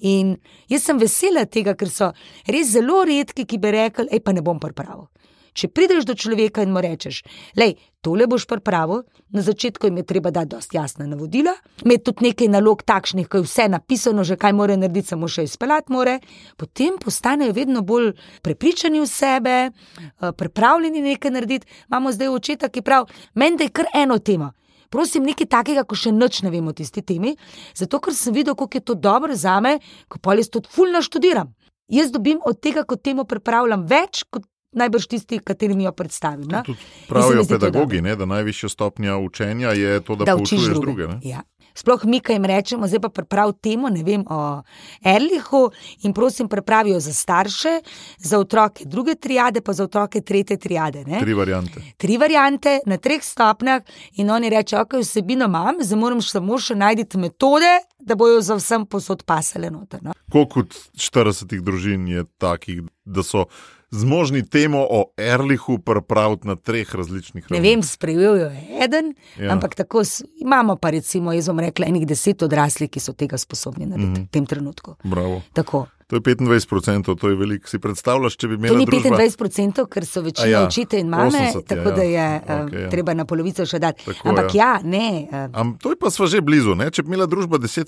[0.00, 0.38] In
[0.72, 2.14] jaz sem vesela tega, ker so
[2.48, 5.10] res zelo redki, ki bi rekli, hej, pa ne bom pripravil.
[5.52, 7.22] Če prideš do človeka in mu rečeš,
[7.58, 9.02] lej, tole boš pripravil,
[9.34, 13.40] na začetku jim je treba dati dosti jasna navodila, imeti tudi nekaj nalog takšnih, ko
[13.40, 16.18] je vse napisano, že kaj mora narediti, samo še izpeljati more,
[16.56, 21.66] potem postanejo vedno bolj prepričani v sebe, eh, pripravljeni nekaj narediti.
[21.88, 24.52] Imamo zdaj očeta, ki pravi, meni da je kar eno tema.
[24.90, 27.36] Prosim, nekaj takega, ko še nič ne vemo o tisti temi,
[27.78, 29.78] zato ker sem videl, kako je to dobro za me,
[30.10, 31.54] ko pa jaz to fulno študiram.
[31.90, 36.48] Jaz dobim od tega, ko temo pripravljam, več kot najbrž tisti, katerim jo predstavim.
[36.48, 36.62] Ne?
[37.08, 40.36] Pravijo In se mi zdi pedagogi, ne, da najvišja stopnja učenja je to, da, da
[40.36, 40.86] poučuješ druge.
[40.86, 41.08] druge.
[41.08, 41.20] ne.
[41.22, 41.42] Ja.
[41.74, 44.62] Sploh mi, ki jim rečemo, zdaj pa pripravi temo, ne vem, o
[45.06, 45.68] Erlihu
[46.02, 47.76] in prosim, pripravijo za starše,
[48.18, 51.04] za otroke druge triade, pa za otroke tretje triade.
[51.06, 51.20] Ne?
[51.20, 51.82] Tri variante.
[51.96, 53.82] Tri variante na treh stopnjah,
[54.18, 58.58] in oni rečejo, ok, vsebino imam, zdaj moram samo še najti metode, da bojo za
[58.58, 60.02] vsem posod pasale noter.
[60.02, 60.16] No?
[60.32, 63.46] Koliko od 40 družin je takih, da so
[63.90, 67.70] zmožni temo o Erlihu pripraviti na treh različnih Ne ravneh.
[67.70, 69.44] vem, sprejel jo je eden, Ja.
[69.44, 69.52] ja.
[69.52, 70.02] ampak tako
[70.36, 74.24] imamo pa recimo, jaz bom rekla, enih deset odraslih, ki so tega sposobni narediti mm.
[74.24, 74.96] v tem trenutku.
[75.04, 75.42] Bravo.
[75.52, 75.86] Tako.
[76.06, 77.68] To je 25%, to je veliko.
[77.68, 79.16] Si predstavljaš, če bi To imela ni družba...
[79.16, 82.12] 25%, ker so večina A ja, ja, učitelj in mame, 80, tako ja, da je
[82.12, 82.40] ja.
[82.40, 82.88] okay, Okej, ja.
[82.90, 84.02] treba na polovico še dati.
[84.04, 85.28] Tako, Ampak ja, ne.
[85.30, 86.74] eh, Am, to je pa sva že blizu.
[86.74, 86.90] Ne?
[86.90, 87.86] Če bi imela družba 10%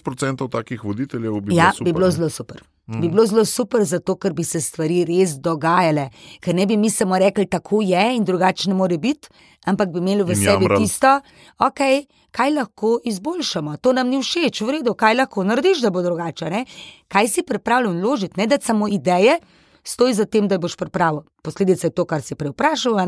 [0.49, 1.85] takih voditeljev, bi Ja, bilo super.
[1.85, 2.13] bi bilo ne?
[2.13, 2.63] zelo super.
[2.93, 3.01] Mm.
[3.01, 6.11] Bi bilo zelo super, zato ker bi se stvari res dogajale.
[6.41, 9.29] Ker ne bi mi samo rekli, tako je in drugače ne more biti,
[9.67, 11.21] ampak bi imeli v sebi tisto,
[11.59, 13.77] okay, kaj lahko izboljšamo.
[13.81, 16.51] To nam ni všeč, v redu, kaj lahko narediš, da bo drugače.
[16.51, 16.65] Ne?
[17.09, 19.39] Kaj si pripravljen vložiti, ne da samo ideje.
[19.85, 21.25] Stoj za tem, da boš pripravil.
[21.43, 23.01] Posledica je to, kar si prej vprašal,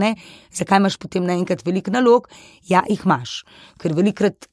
[0.51, 2.27] zakaj imaš potem naenkrat veliko nalog.
[2.67, 3.45] Ja, jih imaš,
[3.79, 4.49] ker velikrat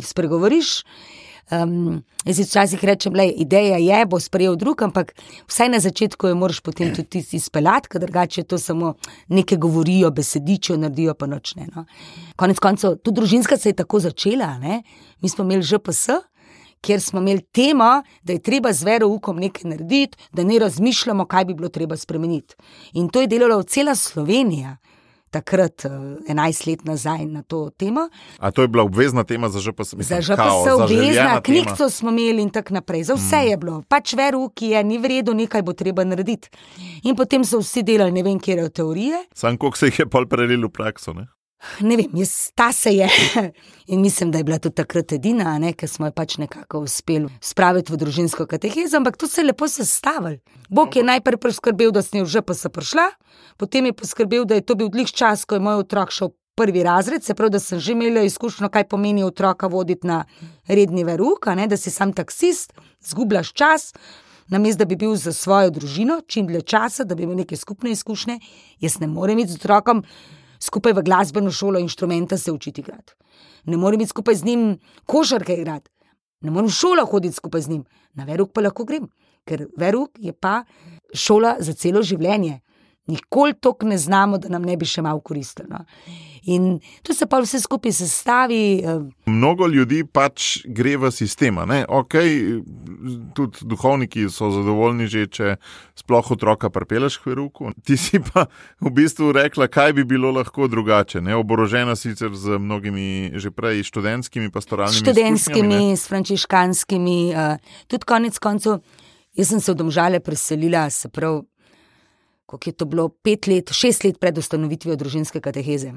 [0.00, 0.82] spregovoriš.
[1.50, 5.12] Um, jaz si včasih rečem, da ideja je, bo sprejel drug, ampak
[5.50, 8.94] vsaj na začetku jo moraš potem tudi ti izpeljati, ker drugače to samo
[9.28, 11.66] nekaj govorijo, besedičijo, naredijo pa noč ne.
[11.74, 11.84] No.
[12.36, 14.56] Konec koncev, tudi družinska se je tako začela.
[14.58, 14.82] Ne?
[15.20, 16.08] Mi smo imeli ŽPS,
[16.80, 21.44] kjer smo imeli temo, da je treba z veroukom nekaj narediti, da ne razmišljamo, kaj
[21.44, 22.54] bi bilo treba spremeniti.
[22.92, 24.76] In to je delala cela Slovenija.
[25.32, 25.90] Takrat, eh,
[26.28, 28.08] 11 let nazaj, na to temo.
[28.38, 29.90] A to je bila obvezna tema za ŽPS?
[29.90, 33.04] Za Mislim, ŽPS kao, obvezna, knjigo smo imeli in tako naprej.
[33.08, 33.48] Za vse mm.
[33.48, 33.82] je bilo.
[33.88, 36.52] Pač veru, ki je ni v redu, nekaj bo treba narediti.
[37.02, 39.24] In potem so vsi delali ne vem, kje je teorije.
[39.34, 41.16] Sam koliko se jih je pol prelil v prakso.
[41.16, 41.26] Ne?
[41.80, 43.08] Ne vem, jaz, ta se je.
[43.92, 47.30] In mislim, da je bila tudi takrat edina, ne, ker smo jo pač nekako uspeli
[47.40, 50.38] spraviti v družinsko katehezo, ampak to se je lepo sestavilo.
[50.70, 53.06] Bog je najprej poskrbel, da sem v ŽPS prišla,
[53.58, 56.36] potem je poskrbel, da je to bil glih čas, ko je moj otrok šel v
[56.58, 60.24] prvi razred, se pravi, da sem že imela izkušnjo, kaj pomeni otroka voditi na
[60.68, 63.92] redni veruk, ne, da si sam taksist, zgubljaš čas.
[64.52, 67.90] Namesto da bi bil za svojo družino čim dlje časa, da bi imel neke skupne
[67.94, 68.40] izkušnje,
[68.80, 70.02] jaz ne morem iti z otrokom
[70.62, 73.14] skupaj v glasbeno šolo inštrumenta se učiti igrati.
[73.64, 75.90] Ne morem iti skupaj z njim košarke igrati,
[76.40, 79.08] ne morem v šolo hoditi skupaj z njim, na veruk pa lahko grem,
[79.46, 80.62] ker veruk je pa
[81.14, 82.60] šola za celo življenje.
[83.06, 85.68] Nikoli toliko ne znamo, da nam ne bi še malo koristilo.
[85.70, 85.84] no.
[86.42, 88.82] In to se pa vse skupaj sestavi.
[88.84, 91.64] eh, Mnogo ljudi pač gre v sistema.
[91.64, 91.84] Ne?
[91.88, 92.62] Okay,
[93.34, 95.56] tudi duhovniki so zadovoljni, že, če
[95.98, 97.70] sploh otroka prepeleš k veruku.
[97.86, 98.46] Ti si pa
[98.80, 101.20] v bistvu rekla, kaj bi bilo lahko drugače.
[101.20, 101.34] Ne?
[101.38, 108.82] Oborožena sicer z mnogimi že prej študentskimi pastoralnimi študentskimi, s frančiškanskimi, uh, tudi konec koncev.
[109.32, 111.40] Jaz sem se v Domžale preselila, se pravi,
[112.46, 115.92] koliko je to bilo, pet let, šest let pred ustanovitvijo družinske kateheze.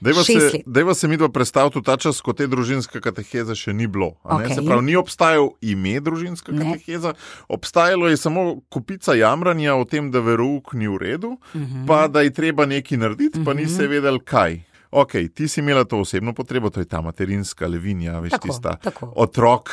[0.00, 0.34] Dejva se,
[0.66, 4.16] dejva se mi dva predstaviti v ta čas, ko te družinske kateheze še ni bilo.
[4.24, 4.50] Okej.
[4.50, 6.58] Se pravi, ni obstajal ime družinska Ne.
[6.72, 7.14] kateheza,
[7.48, 11.86] obstajalo je samo kupica jamranja o tem, da verouk ni v redu, Mhm.
[11.86, 14.58] pa da je treba nekaj narediti, pa nisi vedel kaj.
[14.92, 18.76] Ok, ti si imela to osebno potrebo, to je ta materinska levinja, veš, Tako, tista.
[18.76, 19.12] tako.
[19.16, 19.70] Otrok,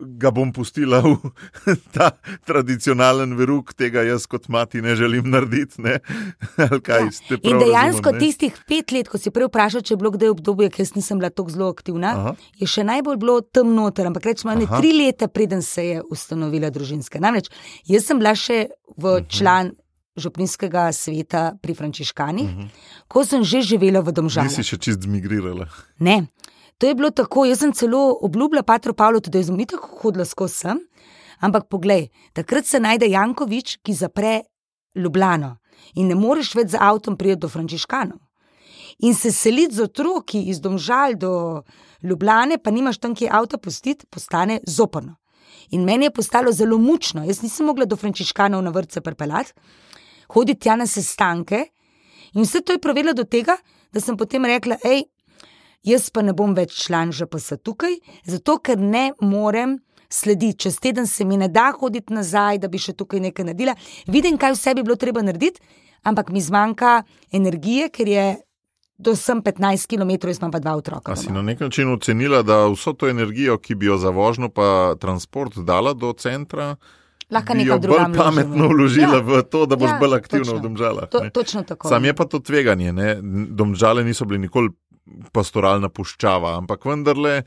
[0.00, 1.16] ga bom pustila v
[1.96, 2.10] ta
[2.46, 5.80] tradicionalen veruk, tega jaz kot mati ne želim narediti.
[5.82, 5.98] Ne?
[6.70, 7.38] Ali kaj, Ja.
[7.42, 10.70] In dejansko razumem, tistih pet let, ko si prej vprašal, če je bilo kdaj obdobje,
[10.70, 12.34] ker nisem bila tako zelo aktivna, Aha.
[12.58, 16.70] Je še najbolj bilo tam noter, ampak rečemo, ne tri leta, preden se je ustanovila
[16.70, 17.20] družinska.
[17.20, 17.48] Namreč
[17.86, 19.28] jaz sem bila še v Mhm.
[19.28, 19.72] član
[20.16, 22.68] župnijskega sveta pri Frančiškanih, uh -huh.
[23.08, 24.48] ko sem že živela v Domžalah.
[24.48, 25.68] Nisi še čist zmigrirala.
[25.98, 26.26] Ne.
[26.78, 30.54] To je bilo tako, jaz sem celo obljubila Patru Pavlu, da je zumitev hodila skozi
[30.54, 30.80] sem.
[31.40, 34.40] Ampak poglej, takrat se najde Jankovič, ki zapre
[34.96, 35.56] Ljubljano
[35.94, 38.18] in ne moreš več z avtom priti do Frančiškanov.
[39.04, 41.62] In se seliti z otroki iz Domžal do
[42.02, 45.16] Ljubljane, pa nimaš tam kje avto pustiti, postane zoprno.
[45.70, 49.52] In meni je postalo zelo mučno, jaz nisem mogla do Frančiškanov na vrtce pripeljati,
[50.32, 51.66] hoditi tja na sestanke.
[52.32, 53.56] In vse to je pravilo do tega,
[53.92, 55.04] da sem potem rekla, hej,
[55.86, 57.94] jaz pa ne bom več član ŽPS tukaj,
[58.24, 60.58] zato ker ne morem slediti.
[60.58, 63.74] Čez teden se mi ne da hoditi nazaj, da bi še tukaj nekaj naredila.
[64.06, 65.60] Vidim, kaj vse bi bilo treba narediti,
[66.02, 67.00] ampak mi zmanjka
[67.32, 68.26] energije, ker je
[68.98, 71.12] do sem 15 km, jaz imam pa dva otroka.
[71.12, 74.48] A si na nek način ocenila, da vso to energijo, ki bi jo za vožnjo
[74.48, 76.76] pa transport dala do centra,
[77.26, 79.20] Lahko nekam drugam bolj pametno vložila Ja.
[79.20, 80.58] v to, da boš Ja, bolj aktivna točno.
[80.58, 81.08] v domžalah.
[81.10, 81.88] To, točno tako.
[81.88, 82.92] Sam je pa to tveganje.
[82.92, 83.16] Ne?
[83.50, 84.70] Domžale niso bili nikoli
[85.32, 87.40] pastoralna puščava, ampak vendarle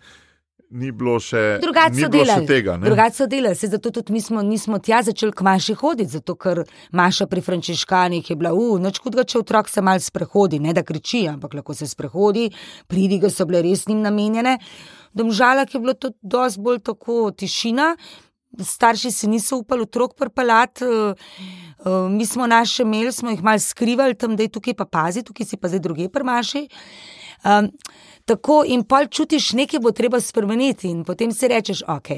[0.69, 2.48] ni bilo še, ni bilo še delali.
[2.48, 2.76] tega.
[2.78, 2.86] ne.
[2.86, 6.36] Drugače so delali, se zato tudi mi smo, nismo tja začeli k Maši hoditi, zato
[6.38, 6.62] ker
[6.93, 10.86] Maša pri Frančiškanih je bila, uh, noč hudega, če otrok se mal sprehodi, ne da
[10.86, 12.50] kriči, ampak lahko se sprehodi,
[12.88, 14.60] pridige so bile res njim namenjene.
[15.17, 17.95] Domžala je bilo to dosti bolj tako tišina.
[18.50, 20.86] starši si niso upali otrok prpelati.
[20.86, 21.13] Uh,
[21.86, 25.24] uh, mi smo naše imeli, smo jih malo skrivali tam, da je tukaj pa pazi,
[25.24, 26.67] tukaj si pa zdaj druge prmaši.
[27.45, 27.69] Um,
[28.25, 32.12] tako in pol čutiš, nekaj bo treba spremeniti, in potem si rečeš, ok,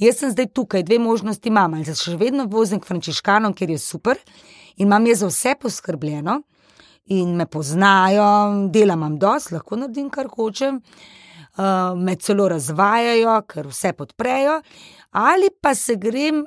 [0.00, 3.70] jaz sem zdaj tukaj, dve možnosti imam, ali se še vedno vozim k frančiškanom, ker
[3.70, 4.16] je super
[4.78, 6.40] in imam je za vse poskrbljeno
[7.12, 13.92] in me poznajo, delam dosti, lahko naredim kar hočem, uh, me celo razvajajo, ker vse
[13.96, 14.60] podprejo,
[15.12, 16.46] ali pa se grem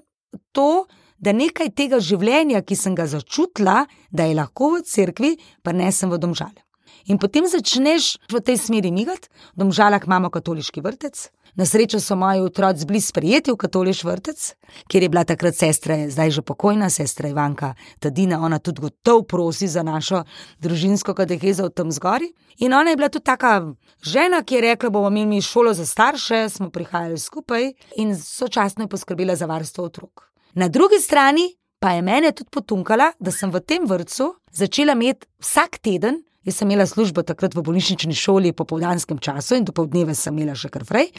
[0.52, 0.88] to.
[1.22, 5.92] Da nekaj tega življenja, ki sem ga začutila, da je lahko v cerkvi, pa ne
[5.94, 6.71] sem v domžalju.
[7.06, 11.30] In potem začneš v tej smeri migati, v domžalah imamo katoliški vrtec.
[11.56, 14.40] Na srečo so moji otroci bili sprejeti v katoliški vrtec,
[14.88, 19.68] kjer je bila takrat sestra, zdaj že pokojna sestra Ivanka Tadina, ona tudi gotov prosi
[19.68, 20.24] za našo
[20.64, 22.32] družinsko katehezo v tem zgori.
[22.64, 26.50] In ona je bila tudi taka žena, ki je rekla: bomo imeli šolo za starše,
[26.50, 30.32] smo prihajali skupaj in sočasno je poskrbela za varstvo otrok.
[30.54, 35.28] Na drugi strani pa je mene tudi potunkala, da sem v tem vrtu začela imeti
[35.40, 39.76] vsak teden Jaz sem imela službo takrat v bolnišnični šoli po povdanskem času in do
[39.78, 41.12] povdneve sem imela še kar frej.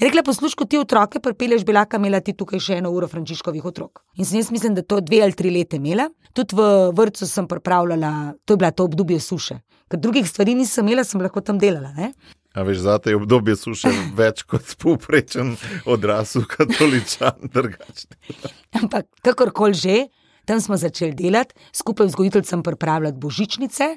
[0.00, 4.02] Rekla, poslušaj, ti otroke pripelješ, bila ka imela ti tukaj še eno uro frančiškovih otrok.
[4.18, 6.08] In sem jaz mislim, da to dve ali tri leta imela.
[6.34, 6.66] Tudi v
[6.98, 8.10] vrtu sem pripravljala,
[8.42, 9.60] to je bila to obdobje suše.
[9.86, 11.94] Ker drugih stvari nisem imela, sem lahko tam delala.
[11.94, 12.10] Ne?
[12.50, 15.54] A veš, za te obdobje suše več kot povprečen
[15.86, 17.54] odrasel katoličan.
[18.82, 19.98] Ampak kakorkoli že.
[20.46, 23.88] Tam smo začeli delati, skupaj z vzgojiteljcem pripravljati božičnice.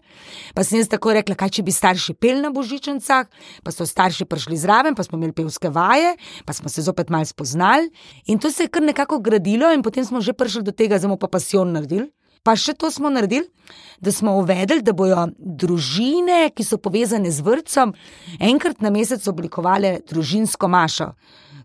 [0.53, 3.29] Pa sem jaz tako rekla, kaj če bi starši pel na božičnicah,
[3.63, 7.29] pa so starši prišli zraven, pa smo imeli pevske vaje, pa smo se zopet malo
[7.29, 7.91] spoznali.
[8.25, 11.05] In to se je kar nekako gradilo, in potem smo že prišli do tega, da
[11.05, 12.09] smo pa pasijon naredili.
[12.43, 13.45] Pa še to smo naredili,
[13.99, 17.91] da smo uvedli, da bodo družine, ki so povezane z vrtcem,
[18.39, 21.11] enkrat na mesec oblikovali družinsko mašo.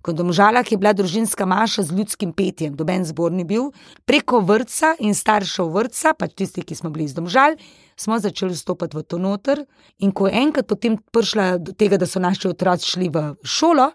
[0.05, 3.71] Kot domžalah je bila družinska maša z ljudskim petjem, doben zbor ni bil,
[4.05, 7.57] preko vrca in staršev vrca, pač tisti, ki smo bili iz domžal,
[7.97, 9.63] smo začeli vstopati v to noter.
[10.05, 13.87] In ko je enkrat potem prišla do tega, da so naši otroci šli v šolo,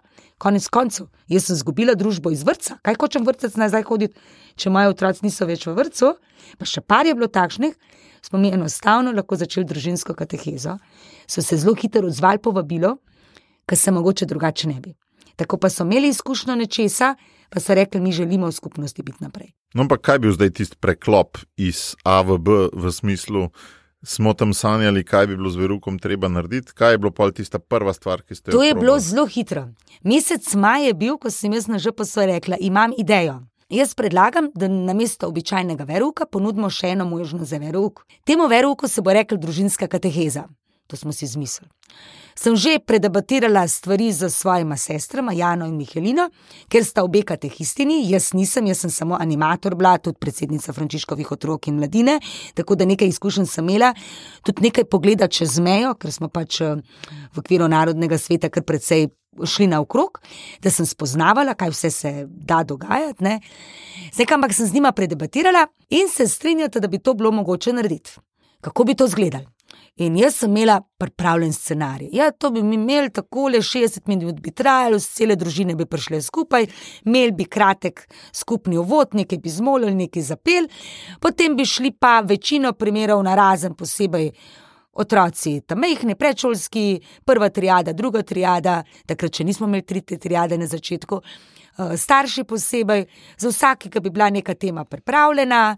[0.42, 4.18] konec koncev, jaz sem izgubila družbo iz vrca, kaj hočem vrtec nazaj hoditi,
[4.58, 6.16] če moji otroci niso več v vrtu,
[6.58, 7.76] pa še par je bilo takšnih.
[8.26, 10.74] Smo mi enostavno lahko začeli družinsko katehezo,
[11.30, 12.96] so se zelo hitro odzvali povabilo,
[13.62, 14.96] kar se mogoče drugače ne bi.
[15.40, 17.14] Tako pa so imeli izkušnjo nečesa,
[17.48, 19.52] pa so rekli, mi želimo v skupnosti biti naprej.
[19.74, 23.48] No, pa kaj bi bil zdaj tisti preklop iz A v B v smislu,
[24.02, 27.58] smo tam sanjali, kaj bi bilo z verukom treba narediti, kaj je bilo pa tista
[27.58, 28.58] prva stvar, ki ste jo.
[28.58, 29.68] To je bilo zelo hitro.
[30.04, 33.40] Mesec maj je bil, ko sem jaz na ŽPS rekla, imam idejo.
[33.70, 38.04] Jaz predlagam, da na mesto običajnega veruka ponudimo še eno možnost za veruk.
[38.26, 40.48] Temu veruku se bo rekla družinska kateheza.
[40.90, 41.70] To smo si izmislili
[42.40, 46.30] sem že predebatirala stvari z svojima sestrama, Jano in Mihelino,
[46.72, 51.68] ker sta obe katehistini, jaz nisem, jaz sem samo animator, bila tudi predsednica Frančiškovih otrok
[51.68, 52.16] in mladine,
[52.54, 53.92] tako da nekaj izkušenj sem imela,
[54.42, 56.80] tudi nekaj pogleda čez mejo, ker smo pač eh,
[57.34, 59.10] v okviru narodnega sveta kar precej
[59.46, 60.18] šli naokrog,
[60.64, 63.36] da sem spoznavala, kaj vse se da dogajati.
[64.16, 68.16] Zdaj, ampak sem z njima predebatirala in se strinjata, da bi to bilo mogoče narediti.
[68.60, 69.59] Kako bi to izgledalo?
[70.00, 72.08] In jaz sem imela pripravljen scenarij.
[72.16, 76.22] Ja, to bi mi imeli tako, le 60 minut bi trajalo, cele družine bi prišle
[76.24, 76.64] skupaj,
[77.04, 80.68] imeli bi kratek skupni uvod, nekaj bi zmolili, nekaj zapel,
[81.20, 84.30] potem bi šli pa večino primerov na razen, posebej
[85.04, 86.86] otroci, tam mehni, predšolski,
[87.24, 93.04] prva triada, druga triada, takrat še nismo imeli tretje triade na začetku, eh, starši posebej,
[93.36, 95.76] za vsakega bi bila neka tema pripravljena.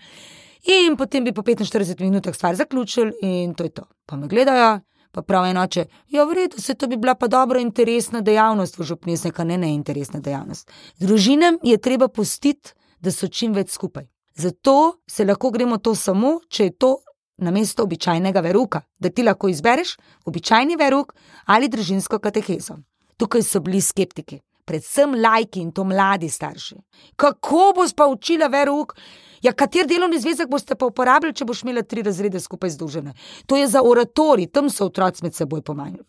[0.62, 3.82] In potem bi po 45 minutah stvar zaključili, in to je to.
[4.06, 7.60] Pa me gledajo, pa pravi enoče, ja, v redu, se to bi bila pa dobra
[7.60, 10.70] interesna dejavnost, v župni je neka ne neinteresna dejavnost.
[10.98, 14.06] Družinam je treba pustiti, da so čim več skupaj.
[14.34, 16.96] Zato se lahko gremo to samo, če je to
[17.42, 21.12] na mesto običajnega veruka, da ti lahko izbereš običajni veruk
[21.46, 22.78] ali družinsko katehezo.
[23.16, 24.40] Tukaj so bili skeptiki,
[24.72, 26.80] predvsem lajki in to mladi starši.
[27.20, 28.96] Kako boš pa učila veruk?
[29.42, 33.14] Ja, kater delovni zvezek boste pa uporabljali, če boš imela tri razrede skupaj združene?
[33.50, 35.64] To je za oratorij, tam so otroci med seboj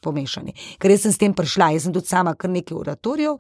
[0.06, 0.54] pomešani.
[0.78, 3.40] Ker jaz sem s tem prišla, jaz sem tudi sama kar nekaj oratorijev,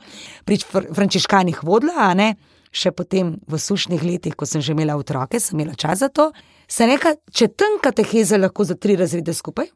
[0.50, 2.34] pri frančiškanih vodila, a ne.
[2.74, 6.32] Še potem v sušnih letih, ko sem že imela otroke, sem imela čas za to.
[6.66, 9.70] Se reka, če tam kateheze lahko za tri razrede skupaj,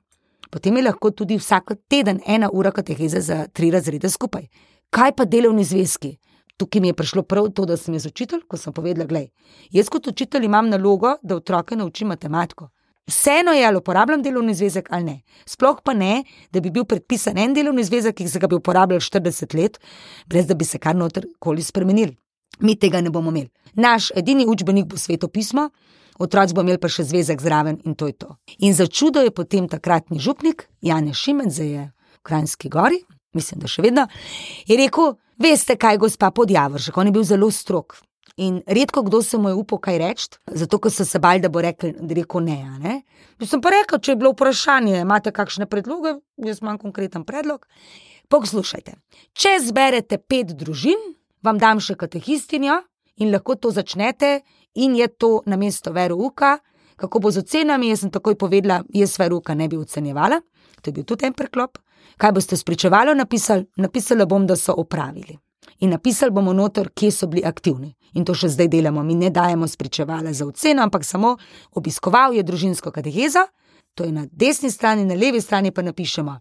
[0.49, 4.49] potem je lahko tudi vsak teden ena ura kateheze za tri razrede skupaj.
[4.89, 6.17] Kaj pa delovni zvezki?
[6.58, 9.30] Tukaj mi je prišlo prav to, da sem jaz učitelj, ko sem povedala, gledaj,
[9.71, 12.69] jaz kot učitelj imam nalogo, da otroke naučim matematiko.
[13.08, 15.21] Vseeno je, ali uporabljam delovni zvezek ali ne.
[15.45, 19.00] Sploh pa ne, da bi bil predpisan en delovni zvezek, ki se ga bi uporabljal
[19.00, 19.80] 40 let,
[20.28, 22.15] brez da bi se kar noter koli spremenil.
[22.60, 23.50] mi tega ne bomo imeli.
[23.73, 25.69] Naš edini učbenik bo svetopismo,
[26.19, 28.36] otroci bomo imeli pa še zvezek zraven in to je to.
[28.60, 31.84] In za čudo je potem takratni župnik, Jan Šimen, zdaj je
[32.17, 34.07] v Krajnski gori, mislim, da še vedno,
[34.67, 37.99] je rekel: Veste, kaj, gospa Podjavršek, on je bil zelo strok.
[38.37, 41.49] In redko kdo se mu je upal kaj reči, zato ker so se bali, da
[41.49, 42.57] bo rekel, da rekel ne.
[42.81, 42.95] ne?
[43.45, 47.65] Sem pa rekel, če je bilo vprašanje, imate kakšne predloge, jaz imam konkreten predlog.
[48.29, 48.93] Poslušajte,
[49.33, 51.01] če zberete pet družin,
[51.41, 52.81] vam dam še katehistinjo
[53.23, 54.41] in lahko to začnete,
[54.77, 56.59] in je to na mesto verouka.
[56.97, 60.41] Kako bo z ocenami, jaz sem takoj povedala, jaz verouka ne bi ocenjevala,
[60.81, 61.77] to je bil tudi en preklop.
[62.17, 63.65] Kaj boste spričevalo napisali?
[63.77, 65.38] Napisala bom, da so opravili.
[65.79, 67.93] In napisali bomo noter, kje so bili aktivni.
[68.13, 69.03] In to še zdaj delamo.
[69.03, 71.36] Mi ne dajemo spričevala za oceno, ampak samo
[71.77, 73.45] obiskoval je družinsko katehezo,
[73.97, 76.36] to je na desni strani, na levi strani pa napišemo.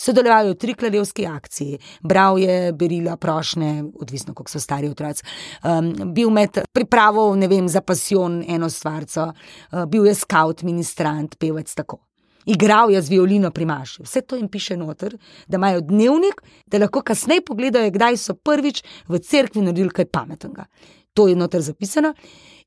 [0.00, 5.24] Sodeloval je v triklajevski akciji, bral je berila, prošne, odvisno, koliko so stari otroci.
[5.64, 11.36] Um, bil med pripravo, ne vem, za pasion eno stvarco, uh, bil je scout, ministrant,
[11.36, 12.00] pevec tako.
[12.46, 14.02] Igral je z violino pri Maši.
[14.02, 18.82] Vse to jim piše noter, da imajo dnevnik, da lahko kasneje pogledajo, kdaj so prvič
[19.08, 20.66] v cerkvi naredili kaj pametnega.
[21.14, 22.14] To je noter zapisano.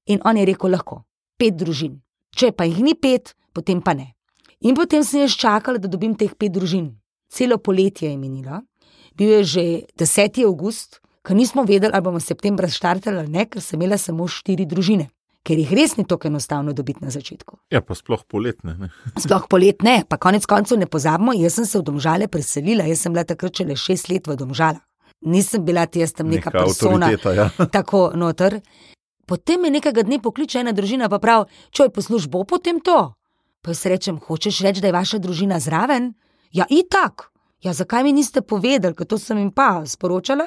[0.06, 1.04] In on je rekel: lahko,
[1.38, 2.00] pet družin.
[2.36, 4.14] Če pa jih ni pet, potem pa ne.
[4.62, 6.94] In potem sem jaz čakala, da dobim teh pet družin.
[7.32, 8.62] Celo poletje je minilo,
[9.16, 9.64] bil je že
[9.98, 10.44] 10.
[10.46, 14.66] august, ker nismo vedeli, ali bomo septembra štartali ali ne, ker sem imela samo štiri
[14.66, 15.10] družine.
[15.46, 17.60] Ker jih res ni tako enostavno dobiti na začetku.
[17.74, 18.74] Ja, pa sploh poletne.
[18.80, 18.90] Ne?
[19.24, 23.14] Sploh poletne, pa konec koncev ne pozabimo, jaz sem se v Domžale preselila, jaz sem
[23.14, 24.82] bila takrat šele šest let v Domžala.
[25.26, 27.12] Nisem bila ti jaz tam neka, neka persona.
[27.14, 27.50] Ja.
[27.78, 28.60] Tako noter.
[29.26, 33.14] Potem me nekega dne pokliče ena družina, pa pravi: Čoj, posluš, bo potem to.
[33.62, 36.14] Pa jaz rečem, hočeš reči, da je vaša družina zraven?
[36.54, 37.30] Ja, itak.
[37.66, 40.46] Ja, zakaj mi niste povedali, ker to sem jim pa sporočala?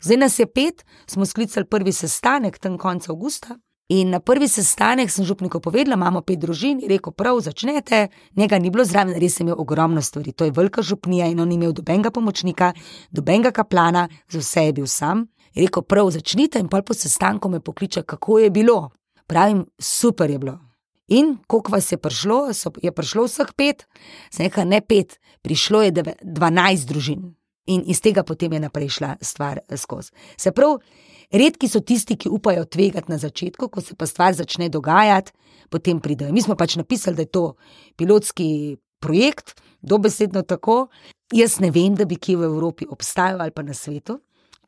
[0.00, 3.56] Zdaj nas je pet, smo sklicali prvi sestanek tam konca avgusta.
[3.88, 8.70] In na prvi sestanek sem župniku povedala, imamo pet družin, rekel prav, začnete, njega ni
[8.74, 10.32] bilo zraven, res sem imel ogromno stvari.
[10.32, 12.72] To je velika župnija in on ni imel dobenega pomočnika,
[13.14, 15.28] dobenega kaplana, za vse je bil sam.
[15.54, 18.90] Rekel prav, začnite in pol po sestanku me pokliče, kako je bilo.
[19.26, 20.58] Pravim, super je bilo.
[21.08, 23.86] In koliko vas je prišlo, so, je prišlo vseh pet,
[24.38, 27.36] nekaj ne pet, prišlo je dvanajst družin.
[27.66, 30.10] In iz tega potem je naprej šla stvar eh, skozi.
[30.36, 30.82] Se pravi,
[31.32, 35.32] redki so tisti, ki upajo tvegati na začetku, ko se pa stvar začne dogajati,
[35.70, 36.32] potem pridejo.
[36.32, 37.44] Mi smo pač napisali, da je to
[37.96, 40.86] pilotski projekt, dobesedno tako.
[41.34, 44.20] Jaz ne vem, da bi kje v Evropi obstajal ali pa na svetu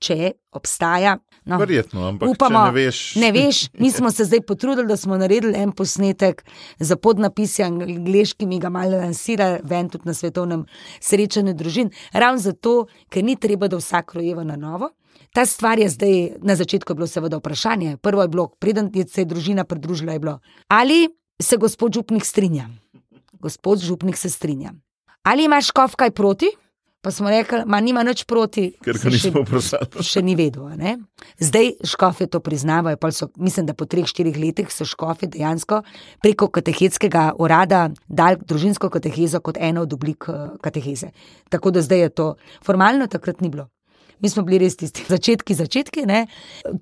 [0.03, 1.17] če obstaja.
[1.49, 2.99] No, Verjetno, ampak upamo, ne veš.
[3.17, 3.61] ne veš.
[3.81, 6.45] Mi smo se zdaj potrudili, da smo naredili en posnetek
[6.79, 10.67] za podnapisi angliški, mi ga malo lansira, ven tudi na svetovnem
[11.01, 11.91] srečanju družin.
[12.13, 14.93] Ravno zato, ker ni treba, da vsak rojeva na novo.
[15.33, 17.97] Ta stvar je zdaj, na začetku je bilo seveda vprašanje.
[17.97, 20.39] Prvo je bilo, preden je se družina pridružila, je bilo,
[20.69, 21.09] ali
[21.43, 22.69] se gospod Župnik strinja.
[23.33, 24.73] Gospod Župnik se strinja.
[25.23, 26.49] Ali imaš kov kaj proti?
[27.01, 28.73] Pa smo rekli, da nima nič proti.
[28.83, 30.03] Ker ga nismo vprašali.
[30.03, 30.67] Še ni vedel.
[31.39, 32.99] Zdaj škofe to priznavajo.
[33.15, 35.85] So, mislim, da po treh, štirih letih so škofe dejansko
[36.25, 41.13] preko katehetskega urada dal družinsko katehezo kot eno od oblik eh, kateheze.
[41.49, 42.29] Tako da zdaj je to
[42.67, 43.69] formalno, takrat ni bilo.
[44.21, 46.07] Mi smo bili res tisti začetki, začetki.
[46.07, 46.27] Ne?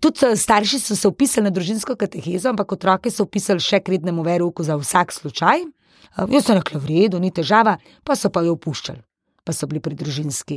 [0.00, 3.96] Tudi eh, starši so se upisali na družinsko katehezo, ampak otroke so upisali še k
[3.96, 5.66] rednemu veruku za vsak slučaj.
[5.66, 9.02] Eh, jaz sem rekel, v redu, ni težava, pa so pa jo opuščali
[9.46, 10.56] pa so bili pridružinski.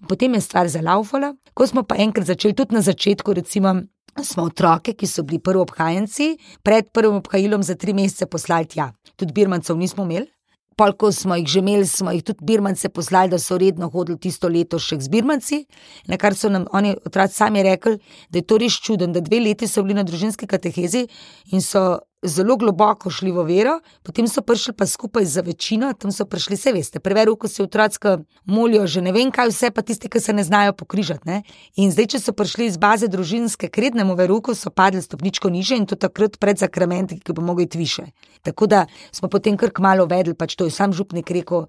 [0.00, 1.32] In potem je stvar zalaufala.
[1.56, 3.72] Ko smo pa enkrat začeli, tudi na začetku, recimo,
[4.20, 8.90] smo otroke, ki so bili prvi obhajenci, pred prvim obhajilom za tri mesece poslali tja.
[9.16, 10.28] Tudi birmancev nismo imeli.
[10.76, 14.48] Polko smo jih že imeli, smo jih tudi birmance poslali, da so redno hodili tisto
[14.48, 15.62] leto še z birmanci.
[16.06, 17.96] Na kar so nam oni otroci sami rekli,
[18.30, 21.06] da je to res čudno, da dve leti so bili na družinski katehezi
[21.52, 21.86] in so
[22.22, 26.56] zelo globoko šli v vero, potem so prišli pa skupaj za večino, tam so prišli,
[26.56, 27.98] vse veste, preveril, ko se otroci
[28.44, 31.28] molijo, že ne vem kaj vse, pa tisti, ki se ne znajo pokrižati.
[31.28, 31.42] Ne?
[31.76, 35.76] In zdaj, če so prišli iz baze družinske k rednemu veruku, so padli stopničko niže
[35.76, 38.08] in to takrat pred zakramenti, ki bo mogel iti više.
[38.42, 41.66] Tako da smo potem kar kmalo vedeli, pač to je sam župnik rekel,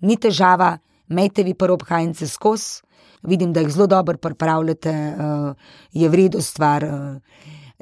[0.00, 2.82] ni težava, mejte vi prvo obhajence skozi.
[3.26, 5.54] Vidim, da jih zelo dobro pripravljate, uh,
[5.90, 6.84] je vredno stvar.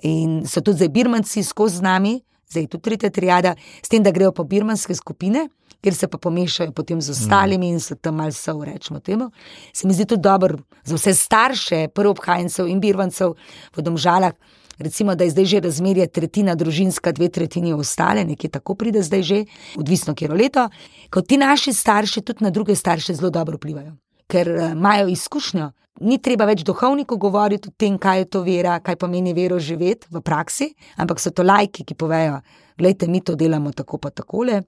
[0.02, 2.14] In so tudi zdaj birmanci skozi z nami,
[2.50, 5.49] zdaj tudi tretja triada, s tem, da grejo po birmanske skupine,
[5.84, 9.30] kjer se pa pomešajo potem z ostalimi in so tam malce so, rečemo temu.
[9.72, 13.34] Se mi zdi tudi dobro za vse starše, prvobhajencev in birmancev
[13.76, 14.32] v domžalah.
[14.78, 19.22] Recimo, da je zdaj že razmerje tretjina družinska, dve tretjini ostale, nekje tako pride zdaj
[19.22, 19.45] že,
[19.78, 20.68] odvisno, kje je leto.
[21.11, 23.95] Kot ti naši starši, tudi na druge starše zelo dobro vplivajo,
[24.27, 25.70] ker eh, imajo izkušnjo
[26.01, 30.11] ni treba več duhovniku govoriti o tem, kaj je to vera, kaj pomeni vero živeti
[30.11, 32.41] v praksi, ampak so to lajki, ki povejo,
[32.79, 34.64] gledajte, mi to delamo tako pa takole.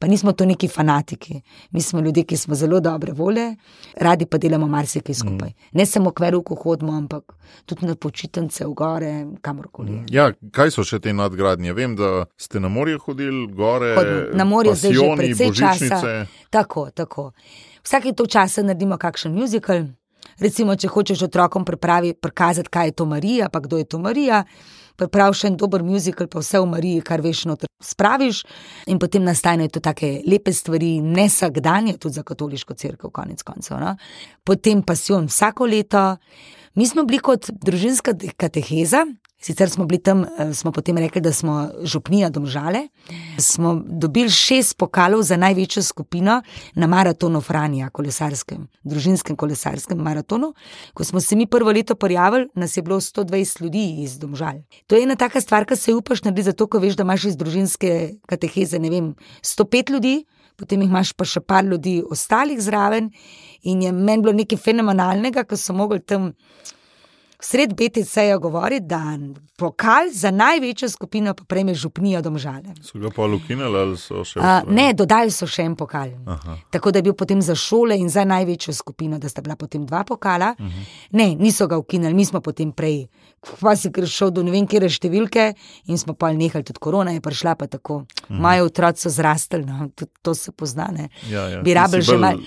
[0.00, 1.42] Pa nismo to neki fanatiki,
[1.76, 3.50] mi smo ljudje, ki smo zelo dobre volje,
[4.00, 5.50] radi pa delamo marsikaj skupaj.
[5.50, 5.76] Mm.
[5.76, 7.34] Ne samo k veru, ko hodimo, ampak
[7.68, 9.10] tudi na počitnice, v gore,
[9.42, 9.98] kamorkoli.
[9.98, 10.06] Mm.
[10.14, 11.74] Ja, kaj so še te nadgradnje?
[11.76, 13.92] Vem, da ste na morje hodili, gore.
[13.98, 14.38] Hodim.
[14.40, 16.14] Na morje zdaj že precej časa.
[16.48, 17.32] Tako, tako.
[17.84, 19.88] Vsake to časa naredimo kakšen muzikal.
[20.40, 24.44] Recimo, če hočeš otrokom prikazati, kaj je to Marija, pa kdo je to Marija
[25.00, 28.42] pripravi še en dober muzikal, pa vse v Mariji, kar veš, noter spraviš,
[28.90, 33.44] in potem nastanejo to take lepe stvari, ne vsak dan, tudi za katoliško crkvo, konec
[33.46, 33.80] koncev.
[33.80, 33.96] No?
[34.44, 36.04] Potem pasijon vsako leto.
[36.78, 39.06] Mi smo bili kot družinska kateheza,
[39.40, 42.88] Sicer smo bili tam, eh, smo potem rekli, da smo župnija domžale.
[43.38, 46.42] Smo dobili šest pokalov za največjo skupino
[46.74, 50.52] na maratonu Franja, kolesarskem, družinskem kolesarskem maratonu.
[50.94, 54.60] Ko smo se mi prvo leto prijavili, nas je bilo 120 ljudi iz domžal.
[54.86, 57.36] To je ena taka stvar, ki se upaš narediti, zato ko veš, da imaš iz
[57.36, 60.24] družinske kateheze, ne vem, 105 ljudi,
[60.56, 63.10] potem imaš pa še par ljudi ostalih zraven.
[63.62, 66.32] In je meni bilo nekaj fenomenalnega, ko so mogli tam
[67.40, 69.18] sred BTC-ja govori, da
[69.56, 72.74] pokal za največjo skupino pa prejme župnijo domžale.
[72.82, 74.40] So ga pa lukinali ali so še?
[74.40, 76.14] Uh, ne, dodali so še en pokal.
[76.26, 76.56] Aha.
[76.70, 79.86] Tako da je bil potem za šole in za največjo skupino, da sta bila potem
[79.86, 80.54] dva pokala.
[80.58, 80.70] Uh mhm.
[80.70, 80.86] -huh.
[81.10, 83.06] Ne, niso ga ukinili, mi smo potem prej,
[83.40, 85.44] pa si prišel do ne vem, kje številke
[85.88, 88.04] in smo pa nehali, tudi korona je prišla, pa tako.
[88.28, 90.90] Moje otroci so zrastli, no, tudi to se pozna.
[91.30, 91.62] Ja, ja.
[91.64, 92.40] Bi rabili že malo.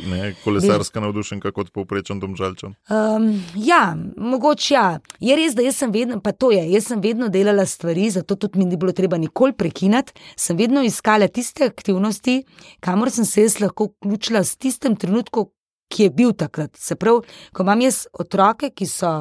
[0.44, 1.06] Kolesarska bi...
[1.08, 2.76] navdušen, kot povprečen domžalčan.
[2.89, 4.86] Um, ja, mogoče ja
[5.20, 8.62] je res, da sem vedno, pa to je, jaz sem vedno delala stvari, zato tudi
[8.62, 10.14] mi ni bilo treba nikoli prekinati.
[10.38, 12.41] Sem vedno iskala tiste aktivnosti,
[12.84, 15.50] kamor sem se jaz lahko vključila v tistem trenutku,
[15.94, 16.74] ki je bil takrat.
[16.80, 19.14] Se pravi, ko imam jaz otroke, ki so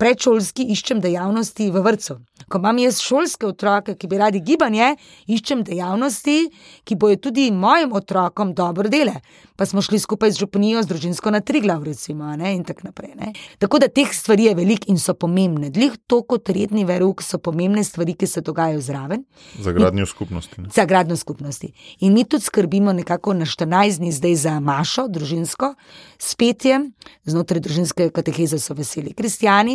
[0.00, 2.18] predšolski, iščem dejavnosti v vrtu.
[2.50, 4.94] Ko imam jaz šolske otroke, ki bi radi gibanje,
[5.30, 6.50] iščem dejavnosti,
[6.84, 9.20] ki bojo tudi mojim otrokom dobro dele.
[9.60, 12.88] Pa smo šli skupaj z župnijo, z družinsko na tri glav, recimo, ne, in tako
[12.88, 13.12] naprej.
[13.20, 13.32] Ne.
[13.60, 15.68] Tako da teh stvari je veliko in so pomembne.
[15.70, 19.26] Dlih to kot redni veruk so pomembne stvari, ki se dogajajo zraven.
[19.60, 20.62] Za gradnjo skupnosti.
[20.62, 20.72] Ne.
[20.72, 21.72] Za gradnjo skupnosti.
[22.00, 25.74] In mi tudi skrbimo nekako na 14 dni zdaj za Mašo, družinsko,
[26.18, 26.90] s petjem,
[27.28, 29.69] znotraj družinske kateheze so veseli kristijani.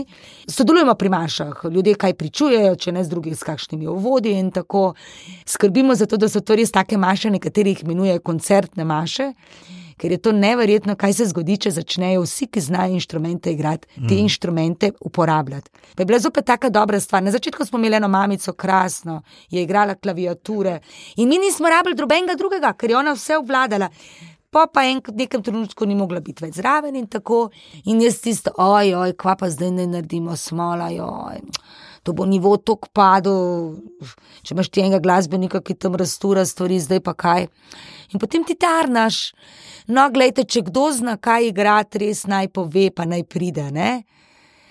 [0.47, 4.93] Sodelujemo pri Mašah, ljudje kaj pričujejo, če ne z drugimi, s kakšnimi uvodi in tako.
[5.45, 9.31] Skrbimo za to, da so to res take maše, nekateri jih imenujejo koncertne maše
[9.97, 14.13] ker je to neverjetno, kaj se zgodi, če začnejo vsi, ki znajo inštrumente igrati, te
[14.13, 14.23] mm.
[14.25, 15.71] inštrumente uporabljati.
[15.95, 17.23] Pa je bila zopet tako dobra stvar.
[17.23, 20.79] Na začetku smo imeli eno mamico, krasno, je igrala klaviature
[21.15, 23.89] in mi nismo rabili drugega, ker je ona vse obvladala.
[24.55, 27.49] Pa pa en nekem trenutku ni mogla biti več zraven in tako.
[27.91, 31.41] In jaz tisto, oj, oj, kva pa zdaj ne naredimo, smola, oj.
[32.07, 33.35] To bo nivo tako padlo,
[34.45, 37.49] če imaš ti enega glasbenika, ki tam rastura stvari, zdaj pa kaj.
[38.13, 39.33] In potem ti tarnaš.
[39.91, 43.67] No, gledajte, če kdo zna, kaj igrati, res naj pove, pa naj pride.
[43.75, 43.89] Ne?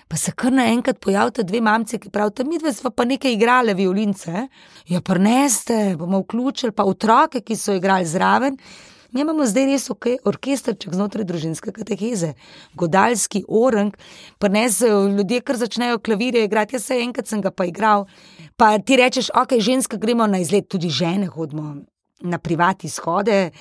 [0.09, 3.77] Pa se kar naenkrat pojavita dve mamci, ki pravita, mi dve smo pa nekaj igrali,
[3.77, 4.47] violince.
[4.89, 8.57] Ja, prneste, bomo vključili pa otroke, ki so igrali zraven.
[9.15, 12.33] Mi imamo zdaj res okay, orkestrček znotraj družinske kateheze,
[12.75, 13.93] godalski orang,
[14.43, 16.75] pa ne se ljudje, kar začnejo klavirje igrati.
[16.75, 18.09] Jaz se enkrat sem ga pa igral.
[18.59, 21.77] Pa ti rečeš, ok, ženska, gremo na izlet, tudi žene hodimo
[22.27, 23.53] na privati shode,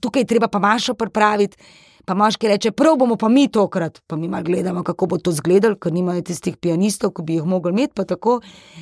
[0.00, 1.58] tukaj treba pa mašo pripraviti.
[2.06, 5.34] Pa moški reče, prav bomo pa mi tokrat, pa mi malo gledamo, kako bo to
[5.34, 7.98] izgledalo, ker nimajo tistih pianistov, ki bi jih mogli imeti.
[7.98, 8.06] Pa,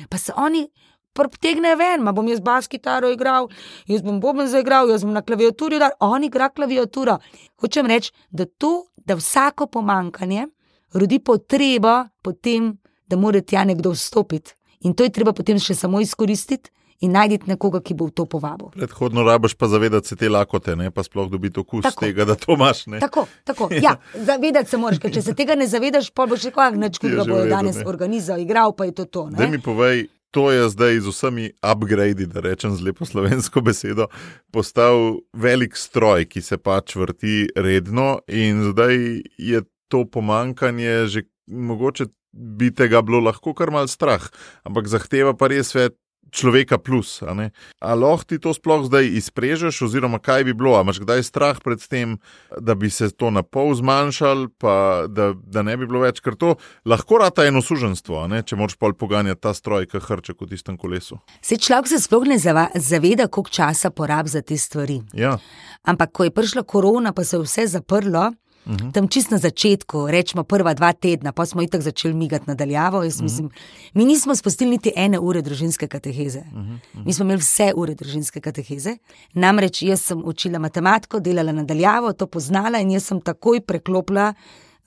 [0.09, 0.67] pa se oni
[1.13, 3.49] pritegne ven, ma bom jaz bas kitaro igral,
[3.87, 7.19] jaz bom boben zaigral, jaz bom na klaviaturi, da on igra klaviaturo.
[7.59, 10.47] Hočem reči, da to, da vsako pomankanje
[10.93, 14.53] rodi potrebo po tem, da mora tja nekdo vstopiti.
[14.79, 16.71] In to je treba potem še samo izkoristiti
[17.03, 18.71] in najti nekoga, ki bo v to povabil.
[18.75, 22.05] Predhodno rabiš pa zavedati se te lakote, ne pa sploh dobiti okus tako.
[22.05, 22.85] tega, da to imaš.
[22.91, 22.99] Ne?
[22.99, 23.69] Tako, tako.
[23.71, 23.95] Ja,
[24.29, 27.25] zavedati se moraš, ker če se tega ne zavedaš, pa boš rekel, da neč kdo
[27.27, 29.05] bo danes organiziral, igral pa je to.
[29.05, 30.07] to da mi povej.
[30.31, 34.07] To je zdaj z vsemi upgradi, da rečem z lepo slovensko besedo,
[34.53, 42.05] postal velik stroj, ki se pač vrti redno, in zdaj je to pomankanje že mogoče
[42.33, 44.21] bi tega bilo lahko kar mal strah,
[44.63, 45.97] ampak zahteva pa res več
[46.31, 47.19] človeka plus.
[47.23, 47.49] Ali
[47.79, 50.75] lahko ti to sploh zdaj izprežeš, oziroma kaj bi bilo?
[50.79, 52.17] Imáš kdaj strah pred tem,
[52.59, 56.37] da bi se to na pol zmanjšal, pa da, da ne bi bilo več, ker
[56.39, 56.55] to
[56.85, 61.19] lahko rata eno suženstvo, če moraš pol poganjati ta stroj, ki hrče kot istem kolesu.
[61.41, 65.01] Se človek se sploh ne zaveda, koliko časa porab za te stvari.
[65.13, 65.37] Ja.
[65.83, 68.29] Ampak, ko je prišla korona, pa se je vse zaprlo.
[68.65, 68.93] Uh -huh.
[68.93, 72.97] Tam čist na začetku, rečemo prva dva tedna, pa smo itak začeli migati nadaljavo.
[72.97, 73.21] Uh -huh.
[73.21, 73.49] mislim,
[73.93, 76.39] mi nismo spustili niti ene ure družinske kateheze.
[76.39, 76.59] Uh -huh.
[76.59, 77.05] Uh -huh.
[77.05, 78.97] Mi smo imeli vse ure družinske kateheze.
[79.33, 84.33] Namreč jaz sem učila matematiko, delala nadaljavo, to poznala in jaz sem takoj preklopila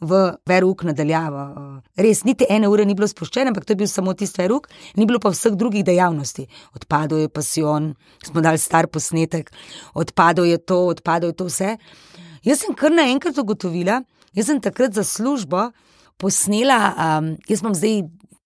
[0.03, 1.43] v veruk nadaljavo.
[1.97, 4.69] Res, niti ene ure ni bilo spuščene, ampak to je bil samo tisti veruk,
[4.99, 6.49] ni bilo pa vseh drugih dejavnosti.
[6.75, 7.93] Odpadel je pasion,
[8.27, 9.53] smo dali star posnetek,
[9.95, 11.77] odpadel je to, odpadel je to vse.
[12.43, 14.01] Jaz sem kar naenkrat ugotovila,
[14.35, 15.71] jaz sem takrat za službo
[16.19, 18.03] posnela, um, jaz imam zdaj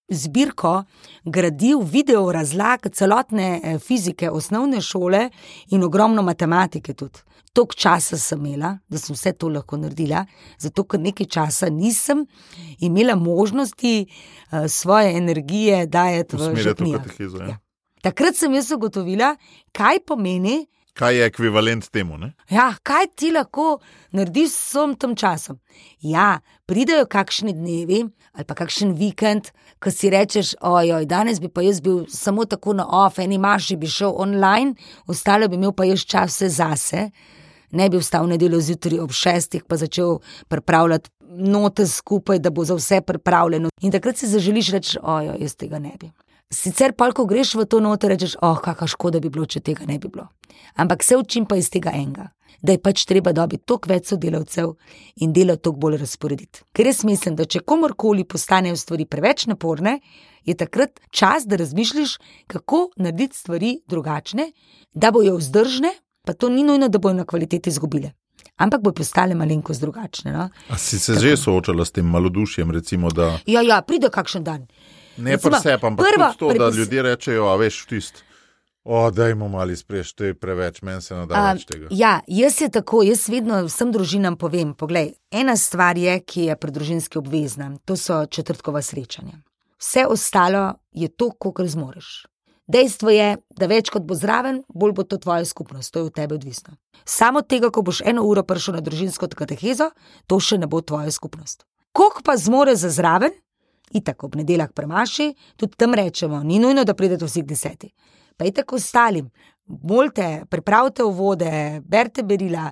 [0.09, 0.85] zbirko
[1.25, 5.31] gradiv, video razlag celotne eh, fizike, osnovne šole
[5.71, 7.25] in ogromno matematike tudi.
[7.57, 10.27] Tok časa sem imela, da sem vse to lahko naredila,
[10.61, 12.27] zato ker nekaj časa nisem
[12.85, 17.01] imela možnosti uh, svoje energije dajati v življenje.
[17.49, 17.57] Ja.
[18.05, 19.33] Takrat sem jaz ugotovila,
[19.73, 20.67] kaj pomeni,
[20.97, 22.19] kaj je ekvivalent temu.
[22.51, 23.79] Ja, kaj ti lahko
[24.17, 25.59] narediš s vsem tem časom?
[26.01, 28.05] Ja, pridejo kakšni dnevi
[28.37, 29.49] ali pa kakšen vikend,
[29.81, 33.79] ko si rečeš, ojoj, danes bi pa jaz bil samo tako na off, eni maši
[33.81, 34.75] bi šel online,
[35.09, 37.11] ostale bi imel pa jaz čas zase.
[37.73, 40.19] Ne bi vstal nedeljo zjutraj ob šestih, pa začel
[40.49, 43.73] pripravljati note skupaj, da bo za vse pripravljeno.
[43.81, 46.13] In takrat si zaželiš reči, ojoj, jaz tega ne bi.
[46.53, 49.87] Sicer pa, ko greš v to noto, rečeš, oh, kakšna škoda bi bilo, če tega
[49.87, 50.29] ne bi bilo.
[50.79, 52.29] Ampak se učim pa iz tega enega,
[52.63, 54.77] da je pač treba dobiti toliko več sodelavcev
[55.27, 56.63] in delo toliko bolj razporediti.
[56.71, 59.99] Ker res mislim, da če komorkoli postanejo stvari preveč naporne,
[60.47, 64.53] je takrat čas, da razmišljiš, kako narediti stvari drugačne,
[64.95, 65.91] da bojo vzdržne,
[66.23, 68.13] pa to ni nujno, da bojo na kvaliteti izgubile.
[68.57, 70.33] Ampak bo postale malenkost drugačne.
[70.33, 70.47] No?
[70.71, 71.25] A si se Tako.
[71.27, 72.71] že soočala s tem malodušjem?
[72.71, 73.35] Recimo, da...
[73.47, 74.69] Ja, ja, pride kakšen dan.
[75.17, 78.23] Ne pa vse, ampak prvo to, da ljudje rečejo, a veš, tisti.
[78.89, 81.89] O, da imamo mali spreš, to je preveč, meni se nadaja več tega.
[81.91, 86.57] Ja, jaz je tako, jaz vedno vsem družinam povem: poglej, ena stvar je, ki je
[86.57, 89.41] pri družinski obvezna, to so četrtkova srečanja.
[89.83, 92.27] Vse ostalo je to, kar zmoriš.
[92.71, 93.27] Dejstvo je,
[93.59, 96.75] da več kot bo zraven, bolj bo to tvoja skupnost, to je od tebe odvisno.
[97.05, 99.91] Samo tega, ko boš eno uro prišel na družinsko katehezo,
[100.27, 101.67] to še ne bo tvoja skupnost.
[101.95, 103.35] Kok pa zmore za zraven,
[103.95, 107.93] Itak ob nedeljah premaši, tudi tam rečemo, ni nujno, da pridete vsi deseti.
[108.37, 109.31] Pa je tako ostalim,
[109.67, 112.71] molte, pripravite vode, berte berila,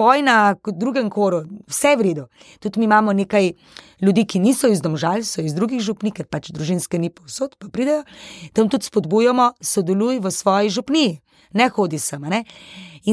[0.00, 2.26] poj na drugem koru, vse v redu.
[2.60, 3.52] Tudi mi imamo nekaj
[4.00, 7.68] ljudi, ki niso iz domžal, so iz drugih župni, ker pač družinske ni povsod, pa
[7.68, 8.06] pridejo.
[8.56, 11.04] Tam tudi spodbujamo, sodeluj v svoji župni,
[11.52, 12.24] ne hodi sem.
[12.32, 12.44] Ne?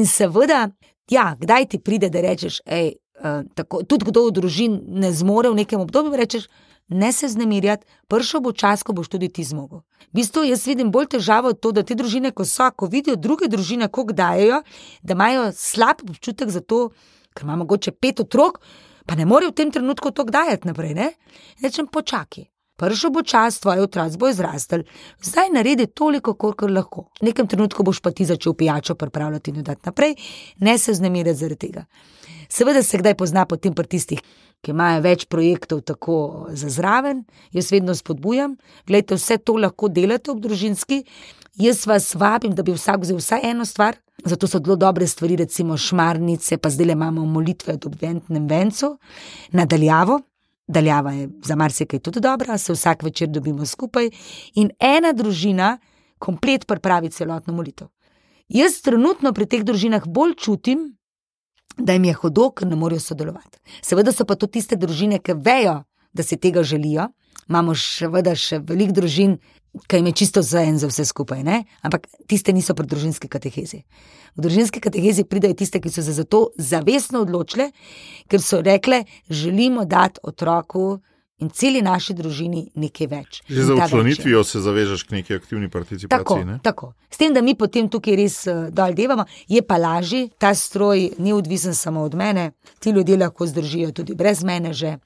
[0.00, 0.70] In seveda,
[1.12, 3.44] ja, kdaj ti pride, da rečeš, hej, uh,
[3.84, 6.48] tudi kdo v družini ne zmore v nekem obdobju, rečeš
[6.88, 9.82] ne se znemirjati, pršo bo čas, ko boš tudi ti zmogel.
[10.10, 13.48] V bistvu jaz vidim bolj težavo to, da te družine, ko so, ko vidijo druge
[13.48, 14.62] družine, kako dajo,
[15.02, 16.88] da imajo slab občutek za to,
[17.34, 18.60] ker ima mogoče pet otrok,
[19.06, 20.94] pa ne morejo v tem trenutku to dajati naprej.
[20.94, 21.12] Ne?
[21.62, 22.48] Rečem, počakaj.
[22.78, 24.84] Prvo bo čas, tvoj otrok bo izrastel,
[25.22, 27.08] zdaj naredi toliko, koliko lahko.
[27.20, 30.14] V nekem trenutku boš pa ti začel pijačo pripravljati in dati naprej,
[30.62, 31.84] ne se znemirjati zaradi tega.
[32.48, 34.22] Seveda se kdaj pozna po tem pri tistih,
[34.62, 38.56] ki imajo več projektov tako za zraven, jaz vedno spodbujam,
[38.86, 41.04] gledajte, vse to lahko delate ob družinski.
[41.58, 45.36] Jaz vas vabim, da bi vsak vzel vsaj eno stvar, zato so zelo dobre stvari,
[45.36, 48.96] recimo šmarnice, pa zdaj le imamo molitve ob ventnem vencu,
[49.52, 50.20] nadaljavo.
[50.68, 54.10] Daljava je za marsikaj tudi dobra, se vsak večer dobimo skupaj
[54.54, 55.78] in ena družina
[56.18, 57.88] komplet pripravi celotno molitev.
[58.48, 60.97] Jaz trenutno pri teh družinah bolj čutim,
[61.78, 63.58] da jim je hudo, ker ne morejo sodelovati.
[63.82, 67.08] Seveda so pa to tiste družine, ki vejo, da si tega želijo.
[67.48, 69.38] Imamo še, veda, še veliko družin,
[69.88, 71.62] ki jim je čisto za en, za vse skupaj, ne?
[71.86, 73.84] ampak tiste niso pri družinski katehezi.
[74.36, 77.70] V družinski katehezi pridajo tiste, ki so se za to zavestno odločile,
[78.28, 80.98] ker so rekle: želimo dati otroku
[81.38, 83.40] in celi naši družini nekaj več.
[83.48, 86.18] Že za učlenitvijo se zavežeš k neki aktivni participaciji.
[86.18, 86.58] Tako, ne?
[86.62, 86.92] tako.
[87.10, 91.12] S tem, da mi potem tukaj res uh, dol devamo, je pa lažje, ta stroj
[91.18, 94.96] ni odvisen samo od mene, ti ljudje lahko zdržijo tudi brez mene že.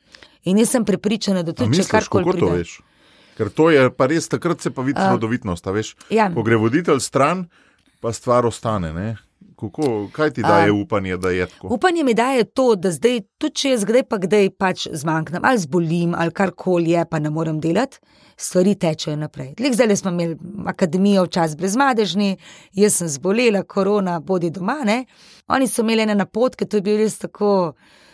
[0.44, 2.80] In jaz sem prepričana, da tudi če karkoli to veš.
[3.36, 5.68] Ker to je pa res, takrat se pa vidi uh, rodovitnost.
[6.10, 6.30] Ja.
[6.32, 7.46] Ko gre voditelj stran,
[8.00, 8.92] pa stvar ostane.
[8.92, 9.14] Ne?
[9.62, 11.68] Kako, kaj ti daje um, upanje, da je tako?
[11.70, 15.62] Upanje mi daje to, da zdaj, tudi če jaz kdaj pa kdaj pač zmanjknem, ali
[15.62, 18.00] zbolim, ali karkoli je, pa ne morem delati,
[18.36, 19.52] stvari tečejo naprej.
[19.62, 20.36] Lek zdaj smo imeli
[20.66, 22.32] akademijo včasih brezmadežni,
[22.74, 24.80] jaz sem zbolela, korona, bodi doma.
[24.84, 25.04] Ne?
[25.46, 27.52] Oni so imeli ene napotke, to je bilo res tako.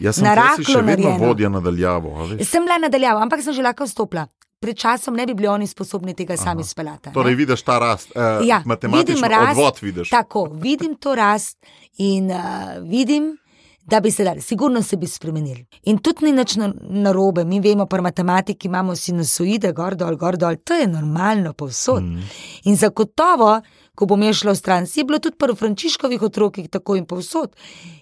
[0.05, 2.28] Jaz sem lahko vedno vodja nadaljavo.
[2.44, 4.28] Sem bila nadaljavo, ampak sem že lahko vstopila
[4.61, 6.42] pred časom ne bi bili oni sposobni tega Aha.
[6.42, 7.12] sami speljati.
[7.12, 9.78] Torej, vidiš ta rast, eh, ja, matematični rast, odvod.
[9.82, 10.11] Vidiš.
[10.11, 11.59] Tako, vidim to rast
[11.98, 12.38] in uh,
[12.82, 13.36] vidim,
[13.82, 15.66] da bi se dali, sigurno se bi spremenili.
[15.82, 20.36] In tudi ni nič na- narobe, mi vemo, pri matematiki imamo sinusoide, gor dol, gor
[20.36, 22.02] dol, to je normalno povsod.
[22.02, 22.22] Mm.
[22.64, 23.61] In zagotovo,
[23.94, 27.56] ko bom šla v stran, si je bilo tudi pri Frančiškovih otrokih tako in povsod.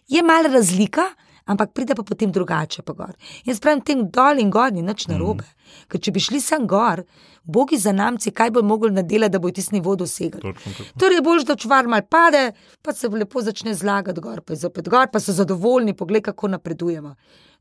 [0.09, 1.03] Je malo razlika,
[1.47, 3.15] ampak pride pa potem drugače pa gor.
[3.47, 5.47] Jaz pravim, tem dol in gor ni nič narobe.
[5.47, 5.57] Mm.
[5.91, 7.03] Ker če bi šli sem gor,
[7.47, 10.43] bogi za namci, kaj bo mogli narediti, da bo tisti nivo dosegli.
[10.43, 10.99] Točno tako.
[11.01, 14.89] Torej, bolj, da čuvar mal pade, pa se lepo začne zlagati gor, pa je zopet
[14.89, 17.15] gor, pa so zadovoljni, pogled, kako napredujemo.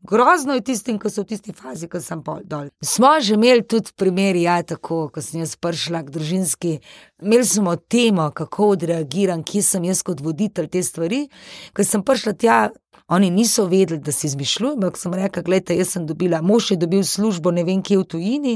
[0.06, 2.68] Grozno je tistim, ki so v tisti fazi, ko sem pol dol.
[2.84, 6.74] Smo že imeli tudi primeri, ja, tako, ko sem jaz prišla k družinski,
[7.26, 11.24] imeli smo temo, kako odreagiram, kje sem jaz kot voditelj te stvari.
[11.74, 12.60] Ko sem prišla tja,
[13.08, 16.78] oni niso vedeli, da si izmišljujem, ampak sem rekla, gledajte, jaz sem dobila, mož je
[16.78, 18.56] dobil službo ne vem kje v tujini,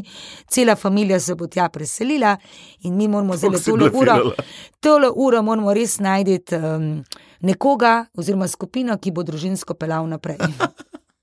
[0.49, 2.37] cela družina se bo tja preselila
[2.81, 4.33] in mi moramo si tole uro.
[4.79, 7.03] Tole uro moramo res najti um,
[7.41, 10.37] nekoga, oziroma skupino, ki bo družinsko pelal naprej.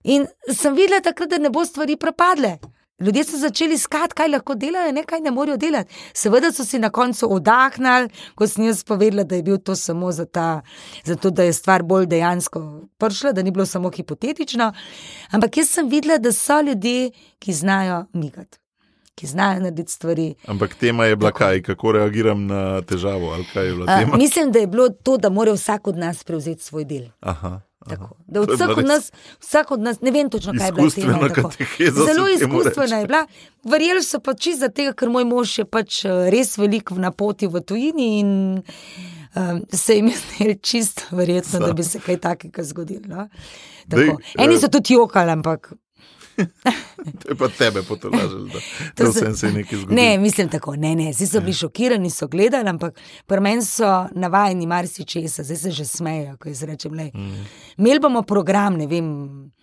[0.07, 2.59] In sem videla takrat, da ne bo stvari propadle.
[3.01, 5.95] Ljudje so začeli iskati, kaj lahko delajo, ne kaj ne morejo delati.
[6.17, 10.13] Seveda so si na koncu oddahnili, ko sem jaz povedala, da je bil to samo
[10.13, 10.63] za ta,
[11.05, 12.63] zato da je stvar bolj dejansko
[12.99, 14.73] prišla, da ni bilo samo hipotetično.
[15.31, 18.59] Ampak jaz sem videla, da so ljudje, ki znajo migati,
[19.15, 20.35] ki znajo narediti stvari.
[20.47, 21.39] Ampak tema je bila Tako.
[21.39, 23.37] kaj, kako reagiram na težavo
[23.87, 27.05] A, mislim, da je bilo to, da mora vsak od nas prevzeti svoj del.
[27.21, 27.61] Aha.
[27.89, 28.17] Tako.
[28.27, 31.51] Da bila od nas, vsak od nas, ne vem točno, kaj je Izkustvena tema.
[32.07, 33.27] Zelo izkustvena je bila.
[33.65, 37.47] Verjeli so pa čisto zato, ker moj mož je pač eh, res velik na poti
[37.47, 38.31] v tujini in
[39.35, 43.07] um, se jim je zdelo čisto verjetno, da bi se kaj takega zgodilo.
[43.07, 43.29] No?
[43.87, 44.15] Dej.
[44.39, 45.73] Eni eh, so tudi jokali, ampak
[47.23, 48.59] To je pa tebe potolažilo, da,
[48.97, 49.97] da se- vsem se je nekaj zgodilo.
[49.97, 54.09] Ne, mislim tako, ne, ne, vsi so bili šokirani, so gledali, ampak pri meni so
[54.13, 57.11] navajeni marsičesa, zdaj se že smejijo, ko jaz rečem, le.
[57.15, 57.47] Mm.
[57.77, 59.07] Imeli bomo program, ne vem,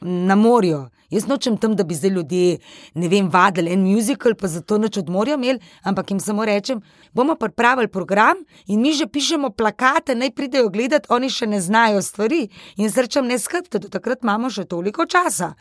[0.01, 0.85] na morju.
[1.09, 2.57] Jaz nočem tam, da bi zdaj ljudje,
[2.93, 6.81] ne vem, vadili en muzikal, pa zato noč od morja imeli, ampak jim samo rečem,
[7.13, 12.01] bomo pripravili program in mi že pišemo plakate, naj pridejo gledati, oni še ne znajo
[12.01, 12.47] stvari.
[12.77, 15.53] In jaz rečem, ne skrbite, do takrat imamo še toliko časa.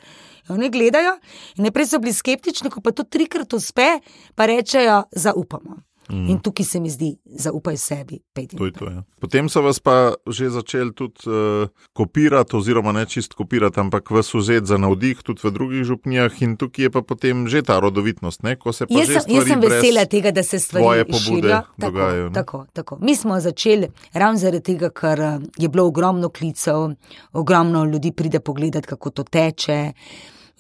[0.48, 1.18] Oni gledajo
[1.56, 4.00] in najprej so bili skeptični, ko pa to trikrat uspe,
[4.34, 5.82] pa rečejo, zaupamo.
[6.12, 6.28] Mm.
[6.30, 8.20] In tukaj se mi zdi, zaupaj sebi.
[8.56, 9.02] To to, ja.
[9.20, 14.34] Potem so vas pa že začeli tudi uh, kopirati, oziroma ne čist kopirati, ampak vas
[14.34, 18.42] vzeti za navdih tudi v drugih župnijah, in tukaj je pa potem že ta rodovitnost,
[18.42, 18.56] ne?
[18.56, 21.62] ko se pa Jaz sem, jaz sem vesela tega, da se stvari širijo.
[21.78, 22.34] dogajajo, ne?
[22.34, 23.04] Tako, tako, tako.
[23.04, 26.92] Mi smo začeli ravno zaradi tega, ker eh, je bilo ogromno klicev,
[27.32, 29.92] ogromno ljudi pride pogledati, kako to teče.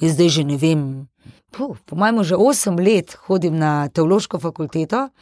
[0.02, 1.06] Jaz zdaj že ne vem.
[1.52, 5.12] Puh, po mojem, že osem let hodim na teološko fakulteto,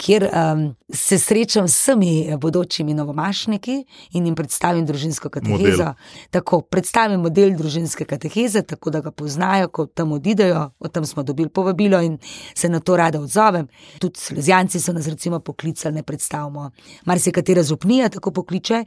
[0.00, 3.76] kjer um, se srečam s vsemi bodočimi novomašniki
[4.16, 5.92] in jim predstavim družinsko katehezo.
[5.92, 5.92] Model.
[6.32, 10.70] Tako, predstavim model družinske kateheze, tako da ga poznajo, ko tam odidejo.
[10.80, 12.18] Od tam smo dobili povabilo in
[12.54, 13.68] se na to rada odzovem.
[14.00, 16.70] Tudi Slezijanci so nas recimo poklicali, ne predstavimo.
[17.04, 18.84] Mar se katera župnija tako pokliče.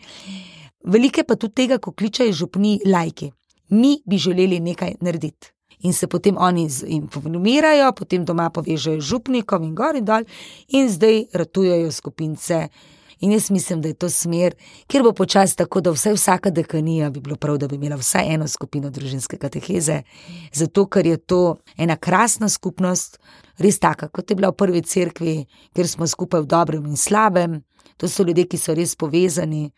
[0.83, 3.31] Velike pa tudi tega, ko kličejo župni lajki.
[3.69, 5.51] Mi bi želeli nekaj narediti.
[5.79, 10.25] In se potem oni informirajo, potem doma povežejo župnikom in gor in dol,
[10.67, 12.67] in zdaj ratujejo skupince.
[13.19, 14.55] In jaz mislim, da je to smer,
[14.87, 18.33] kjer bo počasi tako, da vsaj vsaka dekanija bi bilo prav, da bi imela vsaj
[18.33, 20.01] eno skupino družinske kateheze,
[20.53, 23.19] zato ker je to ena krasna skupnost,
[23.57, 25.35] res taka, kot je bila v prvi cerkvi,
[25.75, 27.59] kjer smo skupaj v dobrem in slabem.
[27.97, 29.71] To so ljudje, ki so res povezani.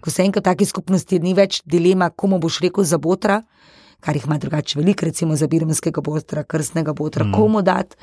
[0.00, 3.42] Ko se enkrat v taki skupnosti ni več dilema, komu boš rekel za botra,
[4.00, 7.32] kar jih ima drugače veliko, recimo za birmskega botra, krstnega botra, mm.
[7.32, 7.96] komu dati.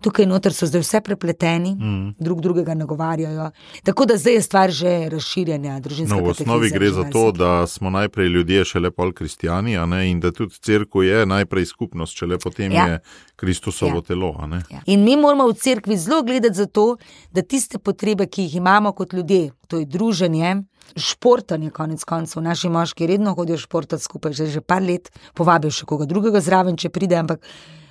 [0.00, 2.14] Tukaj noter so zdaj vse prepleteni, mm.
[2.18, 3.50] drug drugega nagovarjajo.
[3.84, 7.66] Tako da zdaj je stvar že razširjanja družinske No, v osnovi gre za to, da
[7.66, 9.76] smo najprej ljudje, šele pol kristijani,
[10.10, 12.86] in da tudi crkva je najprej skupnost, šele potem Ja.
[12.86, 13.00] je
[13.36, 14.02] Kristusovo Ja.
[14.02, 14.34] telo.
[14.70, 14.80] Ja.
[14.86, 16.96] In mi moramo v cerkvi zelo gledati za to,
[17.32, 20.62] da tiste potrebe, ki jih imamo kot ljudje, to je druženje,
[20.96, 25.86] športanje, konec koncev, naši moški redno hodijo športati skupaj, že, že par let, povabijo še
[25.86, 27.44] koga drugega zraven, če pride, ampak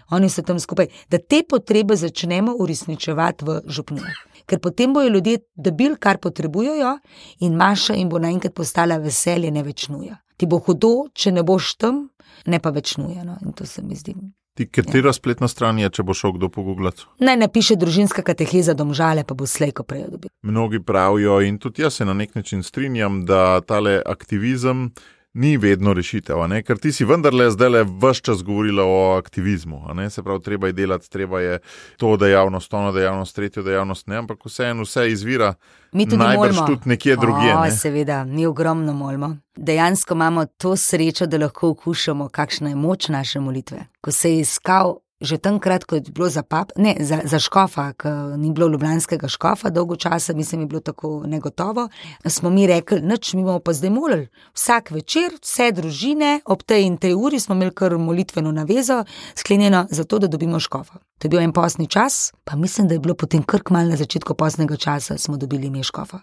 [0.09, 4.23] oni so tam skupaj, da te potrebe začnemo uresničevati v župnijah.
[4.45, 6.97] Ker potem bojo ljudje dobili, kar potrebujejo,
[7.39, 10.17] in Maša jim bo naenkrat postala veselje, ne več nuja.
[10.37, 12.07] Ti bo hudo, če ne boš tam,
[12.47, 13.23] ne pa več nuja.
[13.23, 13.37] No?
[13.45, 14.15] In to se mi zdi.
[14.59, 17.05] Ti, katera spletna stran je, če bo šel kdo pogooglati?
[17.23, 20.31] Naj napiše družinska kateheza domžale, pa bo slejko prej dobil.
[20.43, 24.89] Mnogi pravijo, in tudi jaz se na nek način strinjam, da tale aktivizem
[25.33, 29.81] ni vedno rešitev, ker ti si vendarle zdaj le vse čas govorila o aktivizmu.
[30.09, 31.59] Se pravi, treba je delati, treba je
[31.97, 34.17] to dejavnost, ono dejavnost, tretjo dejavnost, ne?
[34.17, 35.53] ampak vseeno vse izvira
[35.91, 36.67] Mi tudi najbrž molimo.
[36.67, 37.55] tudi nekje drugje.
[37.55, 37.71] O, ne.
[37.71, 39.37] seveda, mi ogromno molimo.
[39.55, 43.85] Dejansko imamo to srečo, da lahko okušamo, kakšna je moč naše molitve.
[44.01, 44.95] Ko se je iskal.
[45.19, 49.27] Že takrat, ko je bilo za, pap, ne, za, za škofa, ker ni bilo ljubljanskega
[49.27, 51.89] škofa, dolgo časa, mislim, je bilo tako negotovo,
[52.25, 54.29] smo mi rekli, noč mi bomo pa zdaj molili.
[54.55, 59.03] Vsak večer, vse družine, ob tej in tej uri smo imeli kar molitveno navezo,
[59.35, 61.03] sklenjeno za to, da dobimo škofa.
[61.19, 63.99] To je bil en posni čas, pa mislim, da je bilo potem kar mal na
[63.99, 66.19] začetku posnega časa, smo dobili ime škofa.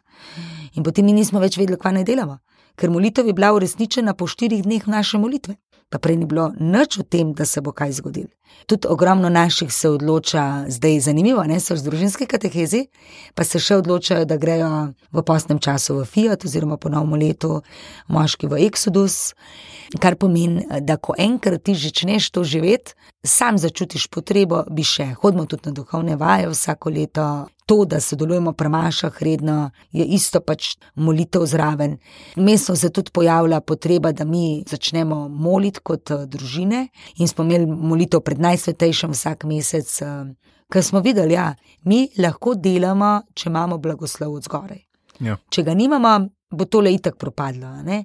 [0.74, 2.38] In potem mi nismo več vedeli, kaj naj delamo,
[2.80, 5.60] ker molitev je bila uresničena po štirih dneh naše molitve.
[5.90, 8.32] Pa prej ni bilo nič o tem, da se bo kaj zgodilo.
[8.66, 12.86] Tudi ogromno naših se odloča, zdaj je zanimivo, ne so z družinske katehezi,
[13.34, 14.70] pa se še odločajo, da grejo
[15.12, 17.62] v posnem času v Fiat oziroma po novem letu,
[18.08, 19.34] moški v Exodus.
[20.02, 25.12] Kar pomeni, da ko enkrat ti začneš to živeti, sam začutiš potrebo, bi še.
[25.20, 27.26] Hodimo tudi na duhovne vaje vsako leto.
[27.66, 31.96] To, da sodelujemo pri mašah redno, je isto pač molitev zraven.
[32.36, 36.84] Mestno se tudi pojavlja potreba, da mi začnemo moliti kot eh, družine
[37.18, 40.24] in smo imeli molitev pred najsvetejšim vsak mesec, eh,
[40.72, 44.82] ker smo videli, da ja, mi lahko delamo, če imamo blagoslov od zgoraj.
[45.20, 45.36] Ja.
[45.50, 47.82] Če ga nimamo, bo tole itak propadlo.
[47.82, 48.04] ne.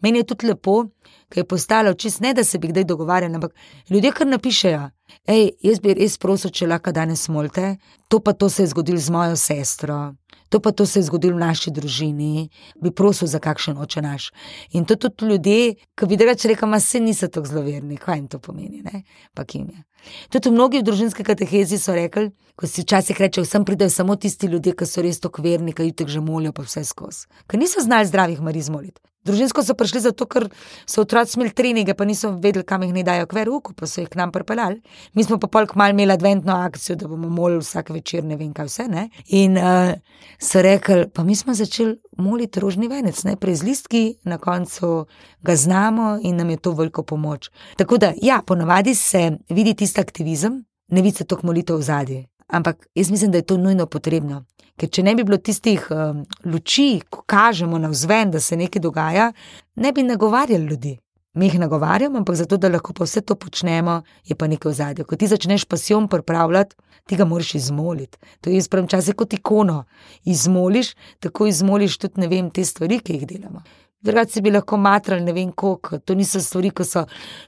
[0.00, 0.84] Meni je tudi lepo,
[1.28, 3.54] ker je postalo čist ne, da se bi kdaj dogovarjali, ampak
[3.90, 4.90] ljudje kar napišejo.
[5.26, 7.76] Ej, jaz bi res prosil, če lahko danes molite,
[8.08, 10.14] to pa to se je zgodilo z mojo sestro,
[10.48, 12.48] to pa to se je zgodilo v naši družini,
[12.82, 14.30] bi prosil za kakšen oče naš.
[14.72, 18.38] In to tudi ljudje, ki bi reka, ma se niso tako zloverni, kaj jim to
[18.38, 19.02] pomeni, ne?
[19.34, 19.82] pa kim je.
[20.30, 24.50] Tudi mnogi v družinski katehezi so rekli, ko si včasih reče, vsem pridejo samo tisti
[24.50, 27.28] ljudje, ki so res tako verni, ki jih že molijo, pa vse skozi.
[27.46, 29.00] Ker niso znali zdravih mariz moliti.
[29.28, 30.46] Družinsko so prišli zato, ker
[30.88, 34.00] so otroci imeli treninge, pa niso vedeli, kam jih ne dajo k veruku, pa so
[34.00, 34.80] jih k nam pripeljali.
[35.14, 38.54] Mi smo pa polk mal imeli adventno akcijo, da bomo molili vsak večer, ne vem
[38.56, 38.88] kaj vse.
[38.88, 39.08] Ne?
[39.36, 39.92] In uh,
[40.40, 45.06] so rekli, pa mi smo začeli moliti rožni venec, najprej z listki, na koncu
[45.42, 47.50] ga znamo in nam je to veliko pomoč.
[47.76, 52.26] Tako da, ja, ponavadi se vidi tisti aktivizem, ne vidi se tok molitev v zadnji.
[52.48, 54.44] Ampak jaz mislim, da je to nujno potrebno.
[54.78, 58.82] Ker če ne bi bilo tistih um, luči, ko kažemo na vzven, da se nekaj
[58.82, 59.32] dogaja,
[59.76, 60.98] ne bi nagovarjali ljudi.
[61.38, 64.74] Mi jih nagovarjamo, ampak zato, da lahko pa vse to počnemo, je pa nekaj v
[64.74, 65.04] zadju.
[65.06, 66.74] Ko ti začneš pasijon pripravljati,
[67.06, 68.18] ti ga moraš izmoliti.
[68.40, 69.84] To je sprem čase kot ikono.
[70.24, 73.62] Izmoliš, tako izmoliš tudi ne vem te stvari, ki jih delamo.
[74.00, 77.04] Drugače bi lahko matrali, ne vem koliko, to niso stvari, ki so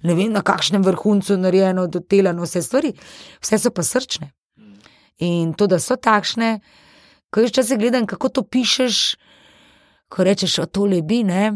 [0.07, 2.93] ne vem na kakšnem vrhuncu narejeno, dotelano, vse stvari,
[3.43, 4.31] vse so pa srčne.
[5.27, 6.61] In to, da so takšne,
[7.31, 9.01] ko jaz čase gledam, kako to pišeš,
[10.11, 11.51] ko rečeš, o tole bi, ne,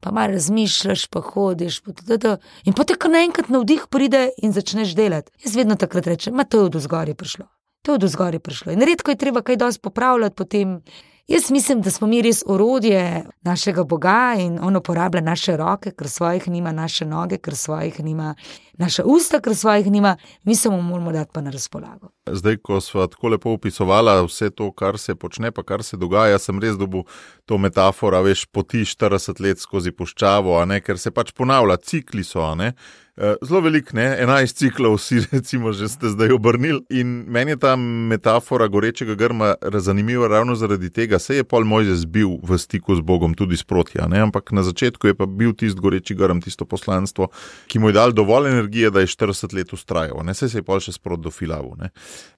[0.00, 1.80] pa malo razmišljaš, pa hodiš.
[1.80, 2.36] Pa da, da.
[2.64, 5.32] In potem, ko naenkrat na vdih pride in začneš delati.
[5.44, 7.46] Jaz vedno takrat rečem, ma to je od zgoraj prišlo.
[7.82, 8.72] To je od zgoraj prišlo.
[8.72, 10.80] In redko je treba kaj dosti popravljati potem.
[11.28, 16.08] Jaz mislim, da smo mi res orodje našega Boga in on uporablja naše roke, ker
[16.08, 18.34] svojih nima, naše noge, ker svojih nima,
[18.78, 22.08] naše usta, ker svojih nima, mi se mu moramo dati pa na razpolago.
[22.26, 26.38] Zdaj, ko smo tako lepo opisovala vse to, kar se počne, pa kar se dogaja,
[26.38, 27.02] sem res dobil
[27.44, 32.54] to metaforo, veš, poti 40 let skozi puščavo, ne, ker se pač ponavlja, cikli so,
[32.54, 32.74] ne.
[33.16, 34.16] Eh, Zelo velik, ne?
[34.20, 36.82] 11 ciklov si, recimo, že ste zdaj obrnili.
[36.90, 42.08] In meni je ta metafora gorečega grma zanimiva ravno zaradi tega, se je pol Mojzes
[42.10, 44.18] bil v stiku z Bogom tudi sproti, a ne?
[44.18, 47.30] ampak na začetku je pa bil tisti goreči grm, tisto poslanstvo,
[47.70, 50.80] ki mu je dal dovolj energije, da je 40 let ustrajal, ne se je pol
[50.80, 51.76] še sprot dofilaval.
[51.78, 51.90] Ne?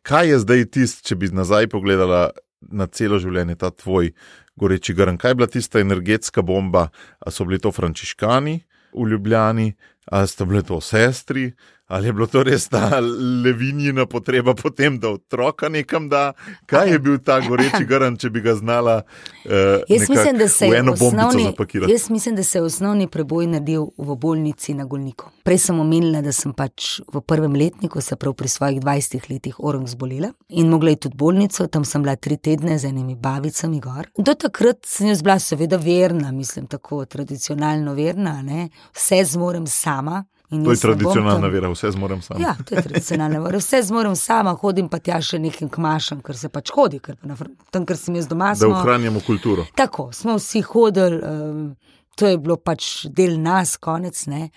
[0.03, 4.12] Kaj je zdaj tisto, če bi nazaj pogledala na celo življenje ta tvoj
[4.57, 5.16] goreči grm?
[5.16, 6.91] Kaj je bila tista energetska bomba?
[7.20, 8.61] A so bili to frančiškani
[8.97, 9.74] v Ljubljani,
[10.11, 11.53] ali sta bile to sestri,
[11.87, 13.01] ali je bilo to res ta
[13.45, 16.32] levinjina potreba potem, da otroka nekam da?
[16.66, 19.53] Kaj je bil ta goreči grm, če bi ga znala uh,
[19.89, 21.93] Jaz mislim, da se v eno bombico osnovni, zapakirati?
[21.93, 25.30] jaz mislim, da se je osnovni preboj naredil v bolnici na Golniku.
[25.45, 29.59] Prej sem omenila, da sem pač v prvem letniku, se pravi pri svojih 20 letih,
[29.59, 33.80] orang zbolela in mogla je tudi bolnico, tam sem bila tri tedne z enimi babicami
[33.80, 34.11] gor.
[34.18, 38.68] Do takrat sem jaz bila seveda verna, mislim tako tradicionalno verna, ne?
[38.95, 40.24] vse zmorem sama.
[40.51, 42.40] In To je tradicionalna tam- vera, vse zmorem sam.
[42.40, 43.42] Ja, to je tradicionalno.
[43.42, 43.59] vera.
[43.59, 47.26] Vse zmorem sama, hodim pa tja še nekim kmašam, ker se pač hodi, ker pa
[47.26, 47.36] na
[47.70, 48.49] tam, ker sem jaz doma.
[48.51, 49.66] Da smo- ohranjamo kulturo.
[49.74, 51.76] Tako, smo vsi hodili, um,
[52.14, 54.26] to je bilo pač del nas, konec.
[54.26, 54.51] Ne.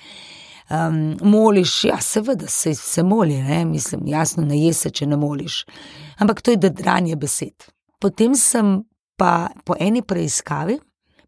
[0.69, 3.65] Um, moliš, ja, seveda se, se moli, ne?
[3.65, 5.65] mislim, jasno, ne je se, če ne moliš.
[6.17, 7.65] Ampak to je dranje besed.
[7.99, 8.83] Potem sem
[9.17, 10.77] pa po eni preiskavi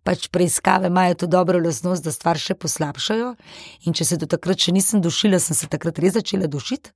[0.03, 3.33] pač preiskave imajo to dobro lasnost, da stvar še poslabšajo.
[3.85, 6.93] In če se do takrat še nisem dušila, sem se takrat res začela dušiti.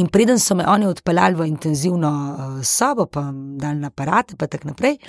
[0.00, 4.50] In preden so me oni odpeljali v intenzivno uh, sobo, pa dal na aparate, pa
[4.50, 5.00] tako naprej,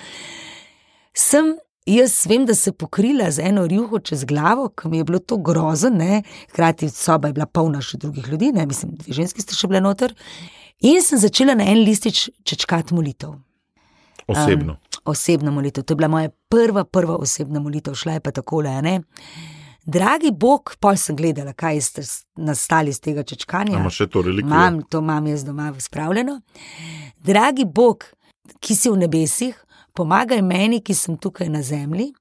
[1.14, 1.56] sem.
[1.84, 5.20] Jaz vem, da se je pokrila z eno rjuho čez glavo, ki mi je bilo
[5.20, 6.22] to grozno,
[6.54, 8.64] hkrati soba je bila polna še drugih ljudi, ne?
[8.66, 10.16] mislim, dve ženski ste še bile noter.
[10.80, 13.36] In sem začela na en listič čečkati molitev.
[14.28, 14.74] Osebno.
[14.74, 15.84] Um, osebna molitev.
[15.84, 18.82] To je bila moja prva, prva osebna molitev, šla je pa takole.
[18.82, 19.02] Ne?
[19.86, 22.04] Dragi Bog, pol sem gledala, kaj ste
[22.36, 23.76] nastali iz tega čečkanja.
[23.76, 24.48] Imamo še to relikvijo.
[24.48, 26.40] Imam, to imam jaz doma spravljeno.
[27.20, 28.06] Dragi Bog,
[28.64, 29.58] ki si v nebesih,
[29.94, 32.14] pomagaj meni, ki sem tukaj na zemlji,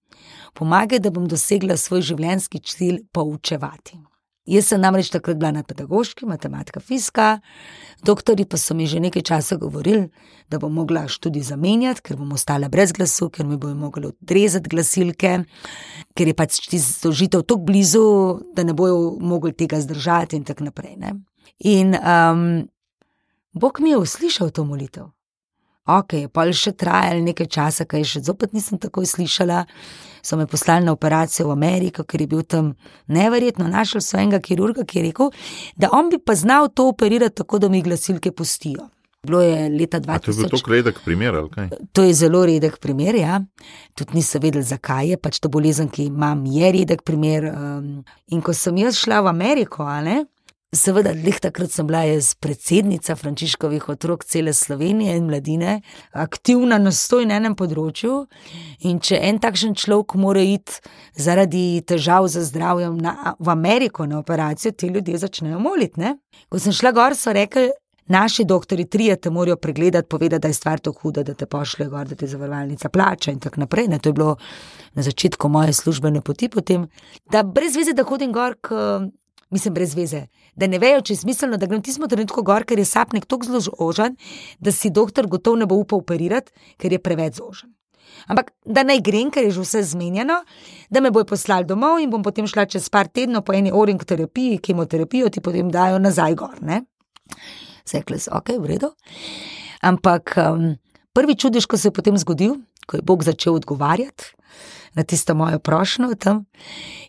[0.59, 4.01] pomagaj, da bom dosegla svoj življenjski cilj poučevati.
[4.47, 7.41] Jaz sem namreč takrat bila na pedagoški, matematika, fizika,
[8.03, 10.09] doktori pa so mi že nekaj časa govorili,
[10.51, 14.69] da bom mogla študij zamenjati, ker bom ostala brez glasu, ker mi bojo mogli odrezati
[14.69, 15.45] glasilke,
[16.15, 18.05] ker je pač zožitev tako blizu,
[18.57, 20.97] da ne bojo mogli tega zdržati in tako naprej.
[20.97, 21.15] Ne?
[21.59, 22.69] In um,
[23.53, 25.13] Bog mi je uslišal to molitev.
[25.87, 29.65] Ok, pa je še trajalo nekaj časa, kaj še zopet nisem takoj slišala.
[30.23, 32.73] So me poslali na operacijo v Ameriko, ker je bil tam
[33.07, 33.69] neverjetno.
[33.69, 35.31] Našel so enega kirurga, ki je rekel,
[35.77, 38.89] da on bi pa znal to operirati tako, da mi glasilke pustijo.
[39.27, 40.25] Bilo je leta 2000.
[40.25, 41.69] To je bil to redek primer, ali kaj?
[41.93, 43.41] To je zelo redek primer, ja.
[43.95, 47.47] Tudi niso vedeli, zakaj je pač to bolezen, ki imam, je redek primer.
[47.53, 48.03] Um,
[48.35, 50.25] in ko sem jaz šla v Ameriko, ali.
[50.73, 55.75] Seveda, leh takrat sem bila jaz predsednica Frančiškovih otrok cele Slovenije in mladine,
[56.17, 58.15] aktivna na stoj na enem področju.
[58.89, 60.81] In če en takšen človek mora iti
[61.13, 66.01] zaradi težav za zdravje v Ameriko na operacijo, ti ljudje začnejo moliti.
[66.01, 66.17] Ne?
[66.49, 67.69] Ko sem šla gor, so rekli,
[68.09, 71.93] naši doktori trije te morajo pregledati, povedati, da je stvar tako huda, da te pošlje
[71.93, 73.93] gor, da ti zavarovalnica plača in tako naprej.
[73.93, 74.01] Ne?
[74.01, 74.37] To je bilo
[74.97, 76.89] na začetku moje službene poti, potem,
[77.29, 78.57] da brez veze, da hodim gor.
[78.57, 79.13] K,
[79.53, 80.27] Mislim, brez veze,
[80.57, 83.51] da ne vejo, če je smiselno, da grem tisto trenutko gor, ker je sapnik tako
[83.51, 84.17] zelo zožen,
[84.59, 87.75] da si doktor gotovo ne bo upal operirati, ker je preveč zožen.
[88.33, 90.41] Ampak da naj grem, ker je že vse zmenjeno,
[90.91, 94.05] da me bojo poslali domov in bom potem šla čez par tednov po eni oring
[94.05, 96.59] terapiji, kemoterapijo ti potem dajo nazaj gor.
[97.85, 98.93] Sekle so, ok, v redu.
[99.83, 100.77] Ampak um,
[101.13, 104.33] prvi čudež, ko se je potem zgodil, ko je Bog začel odgovarjati
[104.95, 106.45] na tisto mojo prošnjo tam,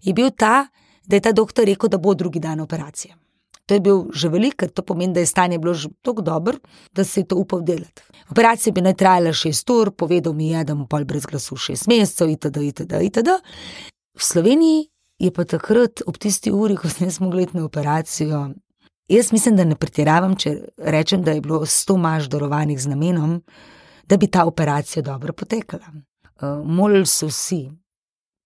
[0.01, 3.15] je bil ta, da je ta doktor rekel, da bo drugi dan operacije.
[3.65, 6.57] To je bil že velik, ker to pomeni, da je stanje bilo že tako dobro,
[6.91, 8.03] da se je to upal delati.
[8.29, 11.87] Operacija bi naj trajala šest ur, povedal mi je, da mu pol brez glasu šest
[11.87, 13.29] mesecev, itd., itd., itd.
[14.19, 14.89] V Sloveniji
[15.19, 18.49] je pa takrat ob tisti uri, ko sem mogla iti na operacijo.
[19.07, 23.41] Jaz mislim, da ne pretiravam, če rečem, da je bilo sto maž darovanih z namenom,
[24.07, 25.91] da bi ta operacija dobro potekala.
[26.41, 27.69] Uh, molili so vsi,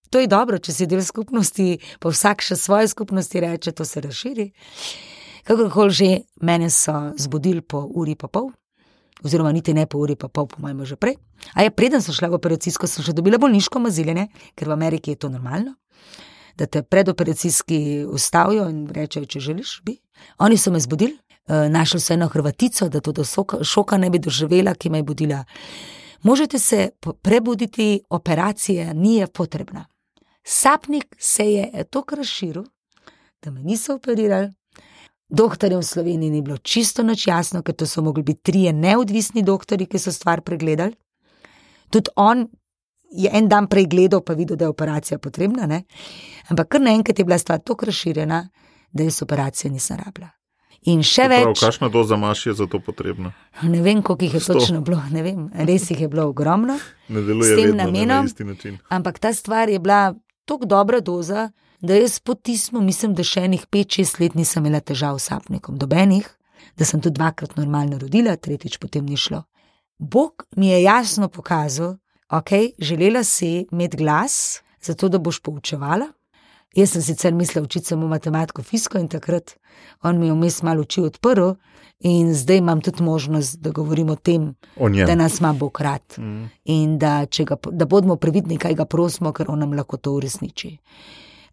[0.10, 4.02] To je dobro, če si del skupnosti, pa vsak še svoje skupnosti reče, to se
[4.02, 4.52] razširi.
[5.48, 6.10] Kakorkoli že,
[6.44, 8.52] mene so zbudili po uri pa pol,
[9.24, 11.16] oziroma niti ne po uri pa pol, po mojem, že prej.
[11.56, 15.16] A je preden sem šla v operacijsko, sem še dobila bolniško maziljenje, ker v Ameriki
[15.16, 15.78] je to normalno,
[16.58, 19.98] da te predoperacijski ustavijo in rečejo, če želiš, bi.
[20.44, 23.24] Oni so me zbudili, eh, našli so eno hrvatico, da to do
[23.64, 25.44] šoka ne bi doživela, ki me je budila.
[26.24, 26.90] Možete se
[27.22, 29.86] prebuditi, operacija ni potrebna.
[30.50, 32.64] Sapnik se je tako razširil,
[33.44, 34.54] da me niso operirali.
[35.30, 39.44] Doktorjem v Sloveniji ni bilo čisto noč jasno, ker to so mogli biti trije neodvisni
[39.44, 40.96] doktori, ki so stvar pregledali.
[41.92, 42.46] Tudi on
[43.12, 45.66] je en dan pregledal, pa videl, da je operacija potrebna.
[45.68, 45.82] Ne?
[46.48, 48.48] Ampak kar naenkrat je bila stvar tako razširjena,
[48.92, 50.30] da jaz operacije nisem rabila.
[50.88, 51.60] In še Prav, več.
[51.60, 53.34] Kakšna doza maš je za to potrebna?
[53.64, 54.54] Ne vem, koliko jih je Sto.
[54.54, 56.78] točno bilo, ne vem, res jih je bilo ogromno.
[57.10, 58.24] Ne deluje S tem vedno, ne, namenom?
[58.24, 58.78] na isti način.
[58.88, 60.16] Ampak ta stvar je bila
[60.48, 61.50] tako dobra doza,
[61.82, 65.78] da jaz po tismu, mislim, da še enih 5-6 let nisem imela težav s sapnikom,
[65.78, 66.26] dobenih,
[66.78, 69.44] da sem tudi dvakrat normalno rodila, tretjič potem ni šlo.
[70.00, 71.98] Bog mi je jasno pokazal,
[72.30, 76.12] ok, želela si imeti glas, zato da boš poučevala.
[76.76, 79.56] Jaz sem sicer mislila učiti samo matematiko, fiziko in takrat
[80.04, 81.56] on mi je vmes malo oči odprl,
[82.00, 85.08] in zdaj imam tudi možnost, da govorim o tem, O njem.
[85.08, 86.50] da nas ima Bog rad Mm.
[86.66, 90.78] in da, ga, da bodimo previdni, kaj ga prosimo, ker on nam lahko to uresniči.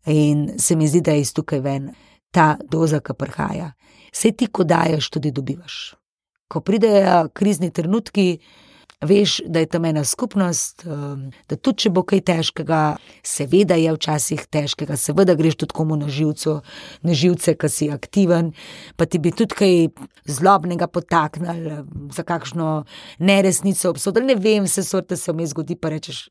[0.06, 1.90] In se mi zdi, da je iz tukaj ven
[2.30, 3.72] ta doza, ki prihaja.
[4.12, 5.94] Vse ti, ko daješ, tudi dobivaš.
[6.48, 8.38] Ko pridejo krizni trenutki,
[9.04, 12.82] veš, da je tam ena skupnost, um, da tudi če bo kaj težkega,
[13.26, 16.58] seveda je včasih težkega, seveda greš tudi komu na živce,
[17.02, 18.52] na živce, ki si aktiven,
[18.96, 19.74] pa ti bi tudi kaj
[20.30, 21.82] zlobnega potaknili,
[22.14, 22.84] za kakšno
[23.18, 24.32] neresnico obsodili.
[24.34, 26.26] Ne vem, vse sorte se mi zgodi, pa rečeš,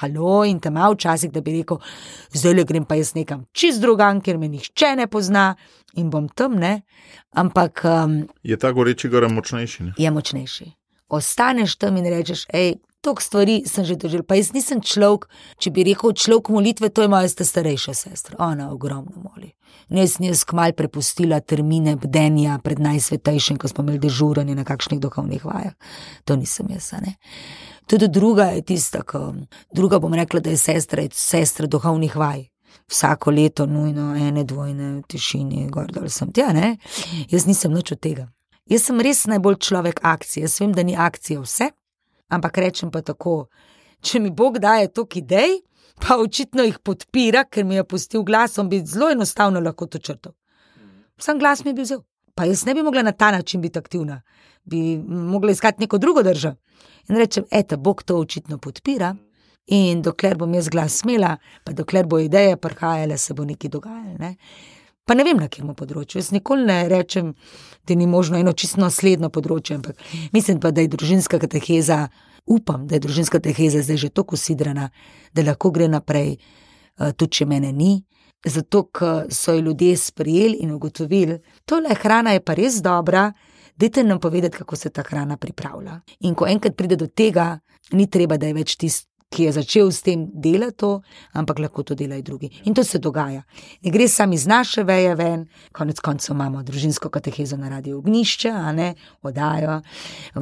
[0.00, 1.78] halo in tam malo včasih, da bi rekel,
[2.32, 5.54] zdaj le grem pa jaz nekam čist drugam, ker me nihče ne pozna
[5.98, 6.82] in bom tam ne.
[7.34, 9.82] Ampak um, Je ta goreči gor močnejši?
[9.82, 9.94] Ne?
[9.98, 10.77] je močnejši.
[11.08, 14.26] Ostaneš tam in rečeš, hej, toliko stvari sem že doživel.
[14.26, 15.28] Pa jaz nisem človek,
[15.58, 18.36] če bi rekel človek molitve, to je moja sta starejša sestra.
[18.38, 19.54] Ona ogromno moli.
[19.88, 25.00] Jaz sem jaz kmal prepustila termine bdenja pred najsvetejšim, ko smo imeli dežuranje na kakšnih
[25.00, 25.74] duhovnih vajah.
[26.28, 27.16] To nisem jaz, ne.
[27.88, 29.32] Tudi druga je tista, ko,
[29.72, 32.44] druga bom rekla, da je sestra, je sestra duhovnih vaj.
[32.88, 36.76] Vsako leto nujno ene dvojne tišine, gor dol sem tja, ne.
[37.32, 38.28] Jaz nisem nič od tega.
[38.68, 40.44] Jaz sem res najbolj človek akcije.
[40.44, 41.70] Jaz vem, da ni akcija vse,
[42.28, 43.46] ampak rečem pa tako,
[44.04, 45.60] če mi Bog daje toliko idej,
[45.98, 49.98] pa očitno jih podpira, ker mi je pustil glas, on bi zelo enostavno lahko to
[49.98, 50.34] črtal.
[51.18, 52.04] Sam glas mi je bil vzel.
[52.36, 54.20] Pa jaz ne bi mogla na ta način biti aktivna,
[54.64, 56.54] bi mogla iskati neko drugo državo.
[57.08, 59.16] In rečem, eto, Bog to očitno podpira.
[59.66, 64.14] In dokler bom jaz glas smela, pa dokler bo ideja prihajala, se bo nekaj dogajalo.
[64.18, 64.36] Ne?
[65.08, 66.20] Pa ne vem, na katerem področju.
[66.20, 67.32] Jaz nikoli ne rečem,
[67.88, 70.02] da ni možno eno čisto naslednjo področje, ampak
[70.36, 72.10] mislim pa, da je družinska kateheza,
[72.44, 74.90] upam, da je družinska kateheza zdaj že tako usidrana,
[75.32, 77.94] da lahko gre naprej, eh, tudi če mene ni.
[78.44, 81.40] Zato, ker so jo ljudje sprijeli in ugotovili,
[82.02, 83.32] hrana je pa res dobra,
[83.76, 86.00] dajte nam povedati, kako se ta hrana pripravlja.
[86.20, 87.58] In ko enkrat pride do tega,
[87.92, 90.90] ni treba, da je več tisti, ki je začel s tem delati to,
[91.36, 92.48] ampak lahko to delajo drugi.
[92.64, 93.42] In to se dogaja.
[93.84, 98.48] Ne gre samo iz naše veje ven, konec koncev imamo družinsko katehezo na radio Ognišče,
[98.48, 99.80] a ne oddajo.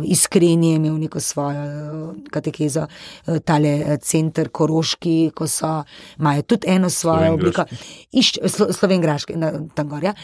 [0.04, 2.86] Iskreni je imel neko svojo eh, katehezo,
[3.26, 5.82] eh, tale eh, center Koroški, ko so,
[6.18, 7.64] imajo tudi eno svojo obliko.
[8.12, 9.34] Išče, slo, Slovengraški,
[9.74, 10.14] tam gorja.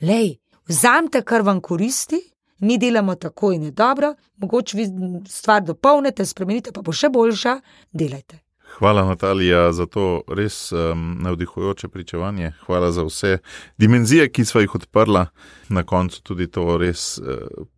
[0.00, 0.38] Lej,
[0.68, 2.20] vzamite, kar vam koristi.
[2.60, 4.86] Mi delamo tako in je dobro, mogoče vi
[5.28, 7.56] stvar dopolnite, spremenite, pa bo še boljša,
[7.92, 8.38] delajte.
[8.78, 12.52] Hvala, Natalija, za to res um, navdihujoče pričevanje.
[12.66, 13.38] Hvala za vse
[13.78, 15.26] dimenzije, ki smo jih odprla.
[15.68, 17.26] Na koncu tudi to res uh,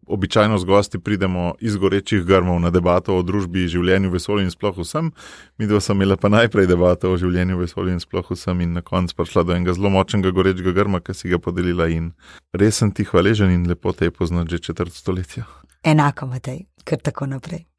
[0.07, 4.78] običajno z gosti pridemo iz gorečih grmov na debato o družbi, življenju, vesolju in sploh
[4.78, 5.11] vsem.
[5.59, 8.82] Mi dva smo imeli pa najprej debato o življenju, vesolju in sploh vsem in na
[8.82, 12.12] koncu prišla do enega zelo močnega gorečega grma, ki si ga podelila in
[12.53, 15.49] res sem ti hvaležen in lepo te je poznati že četrt stoletja.
[15.82, 17.72] Enako, Matej, ker tako naprej.